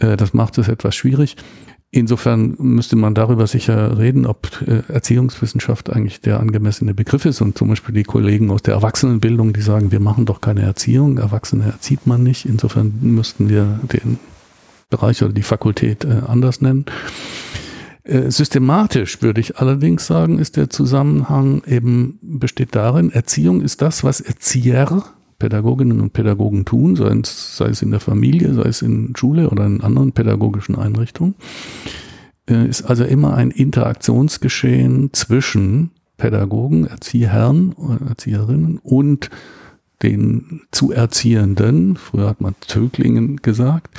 Äh, 0.00 0.16
das 0.16 0.34
macht 0.34 0.58
es 0.58 0.66
etwas 0.68 0.96
schwierig. 0.96 1.36
Insofern 1.90 2.56
müsste 2.58 2.96
man 2.96 3.14
darüber 3.14 3.46
sicher 3.46 3.96
reden, 3.96 4.26
ob 4.26 4.60
äh, 4.66 4.82
Erziehungswissenschaft 4.92 5.90
eigentlich 5.90 6.20
der 6.20 6.40
angemessene 6.40 6.92
Begriff 6.92 7.24
ist. 7.24 7.40
Und 7.40 7.56
zum 7.56 7.68
Beispiel 7.68 7.94
die 7.94 8.02
Kollegen 8.02 8.50
aus 8.50 8.62
der 8.62 8.74
Erwachsenenbildung, 8.74 9.52
die 9.52 9.62
sagen, 9.62 9.90
wir 9.92 10.00
machen 10.00 10.26
doch 10.26 10.40
keine 10.40 10.62
Erziehung, 10.62 11.18
Erwachsene 11.18 11.64
erzieht 11.64 12.06
man 12.06 12.24
nicht. 12.24 12.44
Insofern 12.44 12.92
müssten 13.00 13.48
wir 13.48 13.80
den 13.90 14.18
Bereich 14.90 15.22
oder 15.22 15.32
die 15.32 15.42
Fakultät 15.42 16.04
äh, 16.04 16.22
anders 16.26 16.60
nennen. 16.60 16.86
Äh, 18.04 18.30
systematisch 18.30 19.20
würde 19.20 19.40
ich 19.40 19.58
allerdings 19.58 20.06
sagen, 20.06 20.38
ist 20.38 20.56
der 20.56 20.70
Zusammenhang 20.70 21.62
eben 21.66 22.18
besteht 22.22 22.74
darin, 22.74 23.10
Erziehung 23.10 23.60
ist 23.60 23.82
das, 23.82 24.02
was 24.02 24.20
Erzieher 24.20 25.04
Pädagoginnen 25.38 26.00
und 26.00 26.12
Pädagogen 26.12 26.64
tun, 26.64 26.96
sei 26.96 27.10
es, 27.22 27.56
sei 27.56 27.66
es 27.66 27.82
in 27.82 27.90
der 27.90 28.00
Familie, 28.00 28.54
sei 28.54 28.62
es 28.62 28.82
in 28.82 29.14
Schule 29.16 29.50
oder 29.50 29.66
in 29.66 29.82
anderen 29.82 30.12
pädagogischen 30.12 30.74
Einrichtungen, 30.74 31.34
äh, 32.48 32.66
ist 32.66 32.82
also 32.82 33.04
immer 33.04 33.34
ein 33.34 33.50
Interaktionsgeschehen 33.50 35.12
zwischen 35.12 35.90
Pädagogen, 36.16 36.86
Erzieherren, 36.86 37.74
Erzieherinnen 38.08 38.78
und 38.82 39.30
den 40.02 40.62
zu 40.72 40.92
Erziehenden, 40.92 41.96
früher 41.96 42.28
hat 42.28 42.40
man 42.40 42.54
Zöglingen 42.60 43.36
gesagt, 43.36 43.96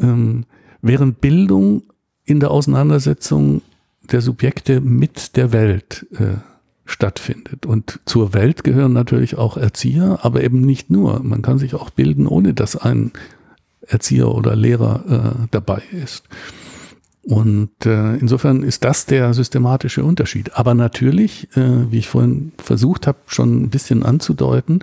ähm, 0.00 0.44
während 0.82 1.20
Bildung 1.20 1.82
in 2.24 2.40
der 2.40 2.50
Auseinandersetzung 2.50 3.62
der 4.10 4.20
Subjekte 4.20 4.80
mit 4.80 5.36
der 5.36 5.52
Welt 5.52 6.06
äh, 6.12 6.38
stattfindet. 6.84 7.66
Und 7.66 8.00
zur 8.06 8.32
Welt 8.32 8.64
gehören 8.64 8.92
natürlich 8.92 9.36
auch 9.36 9.56
Erzieher, 9.56 10.20
aber 10.22 10.42
eben 10.42 10.62
nicht 10.62 10.90
nur. 10.90 11.22
Man 11.22 11.42
kann 11.42 11.58
sich 11.58 11.74
auch 11.74 11.90
bilden, 11.90 12.26
ohne 12.26 12.54
dass 12.54 12.76
ein 12.76 13.12
Erzieher 13.86 14.28
oder 14.28 14.56
Lehrer 14.56 15.44
äh, 15.44 15.46
dabei 15.50 15.82
ist. 15.92 16.24
Und 17.28 17.84
äh, 17.84 18.16
insofern 18.16 18.62
ist 18.62 18.84
das 18.84 19.04
der 19.04 19.34
systematische 19.34 20.02
Unterschied. 20.02 20.54
Aber 20.54 20.72
natürlich, 20.72 21.46
äh, 21.58 21.92
wie 21.92 21.98
ich 21.98 22.08
vorhin 22.08 22.52
versucht 22.56 23.06
habe, 23.06 23.18
schon 23.26 23.64
ein 23.64 23.68
bisschen 23.68 24.02
anzudeuten, 24.02 24.82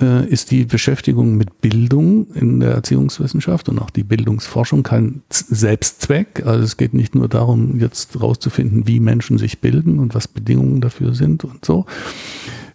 äh, 0.00 0.26
ist 0.26 0.50
die 0.50 0.64
Beschäftigung 0.64 1.36
mit 1.36 1.60
Bildung 1.60 2.28
in 2.32 2.60
der 2.60 2.70
Erziehungswissenschaft 2.70 3.68
und 3.68 3.80
auch 3.80 3.90
die 3.90 4.02
Bildungsforschung 4.02 4.82
kein 4.82 5.20
Selbstzweck. 5.28 6.46
Also 6.46 6.64
es 6.64 6.78
geht 6.78 6.94
nicht 6.94 7.14
nur 7.14 7.28
darum, 7.28 7.78
jetzt 7.78 8.18
rauszufinden, 8.18 8.86
wie 8.86 8.98
Menschen 8.98 9.36
sich 9.36 9.60
bilden 9.60 9.98
und 9.98 10.14
was 10.14 10.26
Bedingungen 10.26 10.80
dafür 10.80 11.14
sind 11.14 11.44
und 11.44 11.66
so, 11.66 11.84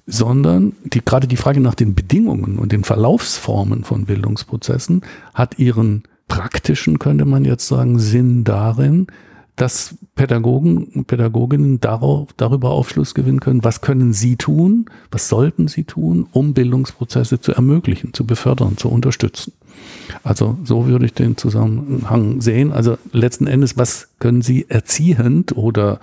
sondern 0.06 0.73
die, 0.84 1.03
gerade 1.03 1.27
die 1.27 1.38
Frage 1.38 1.62
nach 1.62 1.73
den 1.73 1.95
Bedingungen 1.95 2.60
und 2.60 2.71
den 2.71 2.84
Verlaufsformen 2.84 3.86
von 3.86 4.06
Bildungsprozessen 4.06 5.01
hat 5.34 5.58
ihren 5.58 6.03
praktischen, 6.34 6.98
könnte 6.98 7.26
man 7.26 7.46
jetzt 7.46 7.67
sagen, 7.67 8.00
Sinn 8.00 8.43
darin, 8.43 9.06
dass 9.56 9.96
Pädagogen 10.15 10.86
und 10.86 11.06
Pädagoginnen 11.06 11.80
darauf, 11.80 12.34
darüber 12.38 12.72
Aufschluss 12.72 13.13
gewinnen 13.13 13.39
können, 13.39 13.63
was 13.63 13.82
können 13.82 14.13
sie 14.13 14.36
tun, 14.36 14.88
was 15.12 15.30
sollten 15.30 15.67
sie 15.67 15.84
tun, 15.84 16.26
um 16.32 16.56
Bildungsprozesse 16.56 17.39
zu 17.39 17.52
ermöglichen, 17.52 18.15
zu 18.15 18.26
befördern, 18.26 18.78
zu 18.78 18.89
unterstützen. 18.89 19.54
Also 20.24 20.58
so 20.63 20.88
würde 20.88 21.06
ich 21.06 21.13
den 21.13 21.38
Zusammenhang 21.38 22.41
sehen. 22.41 22.72
Also 22.72 22.98
letzten 23.12 23.46
Endes, 23.46 23.78
was 23.78 24.10
können 24.17 24.41
sie 24.41 24.65
erziehend 24.69 25.56
oder 25.56 26.00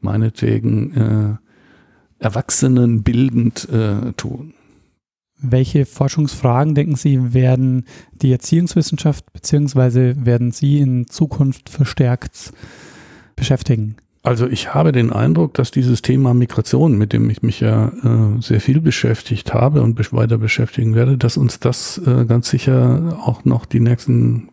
meinetwegen 0.00 1.40
äh, 2.20 2.24
Erwachsenen 2.24 3.02
bildend 3.02 3.68
äh, 3.68 4.12
tun? 4.12 4.54
Welche 5.38 5.84
Forschungsfragen, 5.84 6.74
denken 6.74 6.96
Sie, 6.96 7.34
werden 7.34 7.84
die 8.12 8.32
Erziehungswissenschaft 8.32 9.32
bzw. 9.32 10.14
werden 10.18 10.50
Sie 10.50 10.78
in 10.78 11.06
Zukunft 11.08 11.68
verstärkt 11.68 12.52
beschäftigen? 13.36 13.96
Also 14.22 14.48
ich 14.48 14.74
habe 14.74 14.90
den 14.90 15.12
Eindruck, 15.12 15.54
dass 15.54 15.70
dieses 15.70 16.02
Thema 16.02 16.34
Migration, 16.34 16.98
mit 16.98 17.12
dem 17.12 17.30
ich 17.30 17.42
mich 17.42 17.60
ja 17.60 17.92
äh, 18.02 18.40
sehr 18.42 18.60
viel 18.60 18.80
beschäftigt 18.80 19.54
habe 19.54 19.82
und 19.82 20.12
weiter 20.12 20.36
beschäftigen 20.36 20.96
werde, 20.96 21.16
dass 21.16 21.36
uns 21.36 21.60
das 21.60 21.98
äh, 22.04 22.24
ganz 22.24 22.50
sicher 22.50 23.20
auch 23.24 23.44
noch 23.44 23.66
die 23.66 23.78
nächsten 23.78 24.48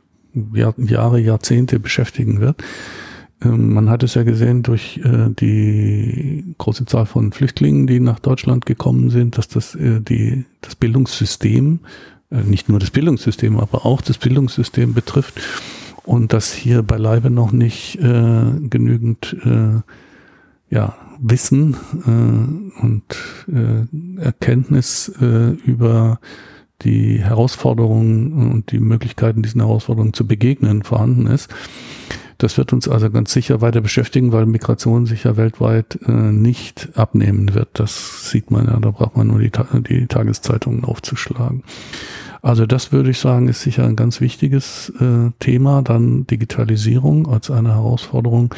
Jahr, 0.53 0.75
Jahre, 0.77 1.19
Jahrzehnte 1.19 1.79
beschäftigen 1.79 2.39
wird. 2.39 2.63
Ähm, 3.43 3.73
man 3.73 3.89
hat 3.89 4.03
es 4.03 4.13
ja 4.15 4.23
gesehen 4.23 4.63
durch 4.63 4.99
äh, 5.03 5.29
die 5.29 6.55
große 6.57 6.85
Zahl 6.85 7.05
von 7.05 7.31
Flüchtlingen, 7.31 7.87
die 7.87 7.99
nach 7.99 8.19
Deutschland 8.19 8.65
gekommen 8.65 9.09
sind, 9.09 9.37
dass 9.37 9.47
das 9.47 9.75
äh, 9.75 10.01
die, 10.01 10.45
das 10.61 10.75
Bildungssystem, 10.75 11.79
äh, 12.31 12.41
nicht 12.43 12.69
nur 12.69 12.79
das 12.79 12.91
Bildungssystem, 12.91 13.59
aber 13.59 13.85
auch 13.85 14.01
das 14.01 14.17
Bildungssystem 14.17 14.93
betrifft 14.93 15.41
und 16.03 16.33
dass 16.33 16.53
hier 16.53 16.83
beileibe 16.83 17.29
noch 17.29 17.53
nicht 17.53 17.97
genügend 17.97 19.37
ja, 20.69 20.97
Wissen 21.17 21.77
und 22.81 23.03
Erkenntnis 24.17 25.09
über 25.65 26.19
die 26.81 27.23
Herausforderungen 27.23 28.51
und 28.51 28.71
die 28.73 28.79
Möglichkeiten, 28.79 29.43
diesen 29.43 29.61
Herausforderungen 29.61 30.13
zu 30.13 30.27
begegnen, 30.27 30.83
vorhanden 30.83 31.27
ist. 31.27 31.49
Das 32.37 32.57
wird 32.57 32.73
uns 32.73 32.87
also 32.87 33.09
ganz 33.09 33.31
sicher 33.31 33.61
weiter 33.61 33.81
beschäftigen, 33.81 34.31
weil 34.31 34.45
Migration 34.45 35.05
sicher 35.05 35.37
weltweit 35.37 35.99
äh, 36.05 36.11
nicht 36.11 36.89
abnehmen 36.95 37.53
wird. 37.53 37.69
Das 37.73 38.29
sieht 38.29 38.51
man 38.51 38.67
ja, 38.67 38.79
da 38.79 38.91
braucht 38.91 39.17
man 39.17 39.27
nur 39.27 39.39
die, 39.39 39.51
die 39.87 40.07
Tageszeitungen 40.07 40.83
aufzuschlagen. 40.83 41.63
Also 42.41 42.65
das 42.65 42.91
würde 42.91 43.11
ich 43.11 43.19
sagen, 43.19 43.47
ist 43.47 43.61
sicher 43.61 43.85
ein 43.85 43.95
ganz 43.95 44.19
wichtiges 44.19 44.91
äh, 44.99 45.31
Thema. 45.39 45.81
Dann 45.81 46.27
Digitalisierung 46.27 47.27
als 47.27 47.49
eine 47.49 47.69
Herausforderung 47.69 48.53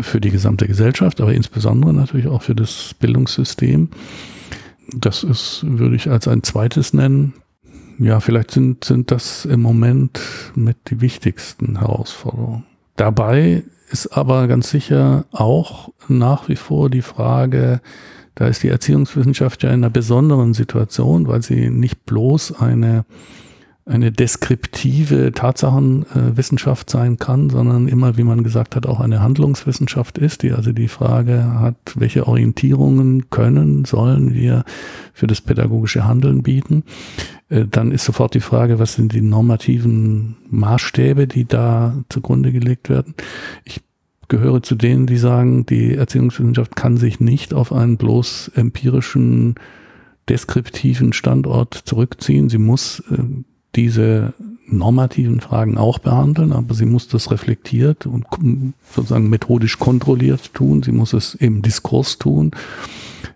für 0.00 0.20
die 0.20 0.30
gesamte 0.30 0.66
Gesellschaft, 0.66 1.20
aber 1.20 1.32
insbesondere 1.32 1.92
natürlich 1.92 2.26
auch 2.26 2.42
für 2.42 2.54
das 2.54 2.94
Bildungssystem. 2.98 3.90
Das 4.94 5.22
ist, 5.22 5.64
würde 5.66 5.96
ich 5.96 6.10
als 6.10 6.26
ein 6.26 6.42
zweites 6.42 6.92
nennen. 6.92 7.34
Ja, 7.98 8.20
vielleicht 8.20 8.50
sind, 8.50 8.84
sind 8.84 9.10
das 9.10 9.44
im 9.44 9.60
Moment 9.60 10.20
mit 10.56 10.76
die 10.90 11.00
wichtigsten 11.00 11.78
Herausforderungen. 11.78 12.64
Dabei 12.96 13.64
ist 13.90 14.08
aber 14.08 14.48
ganz 14.48 14.70
sicher 14.70 15.24
auch 15.32 15.90
nach 16.08 16.48
wie 16.48 16.56
vor 16.56 16.90
die 16.90 17.02
Frage, 17.02 17.80
da 18.34 18.46
ist 18.46 18.62
die 18.62 18.68
Erziehungswissenschaft 18.68 19.62
ja 19.62 19.70
in 19.70 19.76
einer 19.76 19.90
besonderen 19.90 20.54
Situation, 20.54 21.26
weil 21.26 21.42
sie 21.42 21.68
nicht 21.68 22.06
bloß 22.06 22.58
eine 22.60 23.04
eine 23.84 24.12
deskriptive 24.12 25.32
Tatsachenwissenschaft 25.32 26.88
sein 26.88 27.18
kann, 27.18 27.50
sondern 27.50 27.88
immer, 27.88 28.16
wie 28.16 28.22
man 28.22 28.44
gesagt 28.44 28.76
hat, 28.76 28.86
auch 28.86 29.00
eine 29.00 29.20
Handlungswissenschaft 29.20 30.18
ist, 30.18 30.42
die 30.42 30.52
also 30.52 30.72
die 30.72 30.86
Frage 30.86 31.58
hat, 31.58 31.76
welche 31.96 32.28
Orientierungen 32.28 33.28
können, 33.30 33.84
sollen 33.84 34.34
wir 34.34 34.64
für 35.12 35.26
das 35.26 35.40
pädagogische 35.40 36.04
Handeln 36.04 36.42
bieten. 36.44 36.84
Äh, 37.48 37.64
dann 37.68 37.90
ist 37.90 38.04
sofort 38.04 38.34
die 38.34 38.40
Frage, 38.40 38.78
was 38.78 38.94
sind 38.94 39.12
die 39.12 39.20
normativen 39.20 40.36
Maßstäbe, 40.48 41.26
die 41.26 41.44
da 41.44 41.96
zugrunde 42.08 42.52
gelegt 42.52 42.88
werden. 42.88 43.14
Ich 43.64 43.80
gehöre 44.28 44.62
zu 44.62 44.76
denen, 44.76 45.06
die 45.06 45.18
sagen, 45.18 45.66
die 45.66 45.94
Erziehungswissenschaft 45.94 46.76
kann 46.76 46.96
sich 46.96 47.18
nicht 47.18 47.52
auf 47.52 47.72
einen 47.72 47.96
bloß 47.96 48.52
empirischen 48.54 49.56
deskriptiven 50.28 51.12
Standort 51.12 51.74
zurückziehen. 51.74 52.48
Sie 52.48 52.58
muss 52.58 53.00
äh, 53.10 53.18
diese 53.74 54.34
normativen 54.66 55.40
Fragen 55.40 55.76
auch 55.76 55.98
behandeln, 55.98 56.52
aber 56.52 56.74
sie 56.74 56.86
muss 56.86 57.08
das 57.08 57.30
reflektiert 57.30 58.06
und 58.06 58.26
sozusagen 58.90 59.28
methodisch 59.28 59.78
kontrolliert 59.78 60.54
tun. 60.54 60.82
Sie 60.82 60.92
muss 60.92 61.12
es 61.12 61.34
im 61.34 61.62
Diskurs 61.62 62.18
tun, 62.18 62.52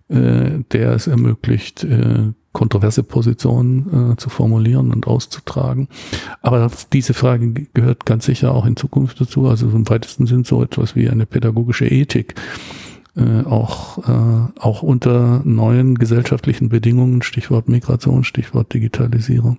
äh, 0.08 0.60
der 0.72 0.92
es 0.92 1.06
ermöglicht, 1.06 1.84
äh, 1.84 2.32
kontroverse 2.52 3.02
Positionen 3.02 4.12
äh, 4.12 4.16
zu 4.16 4.30
formulieren 4.30 4.90
und 4.90 5.06
auszutragen. 5.06 5.88
Aber 6.40 6.70
diese 6.90 7.12
Frage 7.12 7.66
gehört 7.74 8.06
ganz 8.06 8.24
sicher 8.24 8.54
auch 8.54 8.64
in 8.64 8.76
Zukunft 8.76 9.20
dazu. 9.20 9.46
Also 9.46 9.68
im 9.68 9.86
weitesten 9.90 10.26
Sinn 10.26 10.44
so 10.44 10.62
etwas 10.62 10.96
wie 10.96 11.10
eine 11.10 11.26
pädagogische 11.26 11.86
Ethik. 11.86 12.34
Äh, 13.14 13.46
auch, 13.46 13.98
äh, 14.08 14.60
auch 14.60 14.82
unter 14.82 15.42
neuen 15.44 15.96
gesellschaftlichen 15.96 16.70
Bedingungen, 16.70 17.22
Stichwort 17.22 17.68
Migration, 17.68 18.24
Stichwort 18.24 18.72
Digitalisierung, 18.72 19.58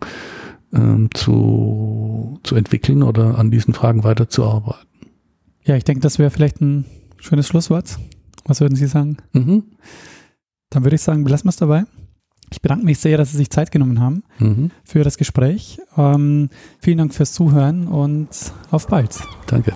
ähm, 0.74 1.10
zu, 1.14 2.40
zu 2.44 2.56
entwickeln 2.56 3.04
oder 3.04 3.38
an 3.38 3.52
diesen 3.52 3.74
Fragen 3.74 4.04
weiterzuarbeiten. 4.04 4.88
Ja, 5.64 5.76
ich 5.76 5.84
denke, 5.84 6.02
das 6.02 6.20
wäre 6.20 6.30
vielleicht 6.30 6.62
ein 6.62 6.86
schönes 7.18 7.48
Schlusswort. 7.48 7.98
Was 8.46 8.62
würden 8.62 8.76
Sie 8.76 8.88
sagen? 8.88 9.18
Mhm. 9.34 9.64
Dann 10.70 10.84
würde 10.84 10.96
ich 10.96 11.02
sagen, 11.02 11.24
belassen 11.24 11.46
wir 11.46 11.50
es 11.50 11.58
dabei. 11.58 11.84
Ich 12.52 12.62
bedanke 12.62 12.86
mich 12.86 13.00
sehr, 13.00 13.18
dass 13.18 13.32
Sie 13.32 13.38
sich 13.38 13.50
Zeit 13.50 13.72
genommen 13.72 14.00
haben 14.00 14.24
mhm. 14.40 14.72
für 14.86 15.04
das 15.04 15.18
Gespräch. 15.18 15.80
Ähm, 15.98 16.50
vielen 16.80 16.98
Dank 16.98 17.14
fürs 17.14 17.34
Zuhören 17.34 17.88
und 17.88 18.30
auf 18.72 18.88
bald. 18.88 19.20
Danke. 19.48 19.74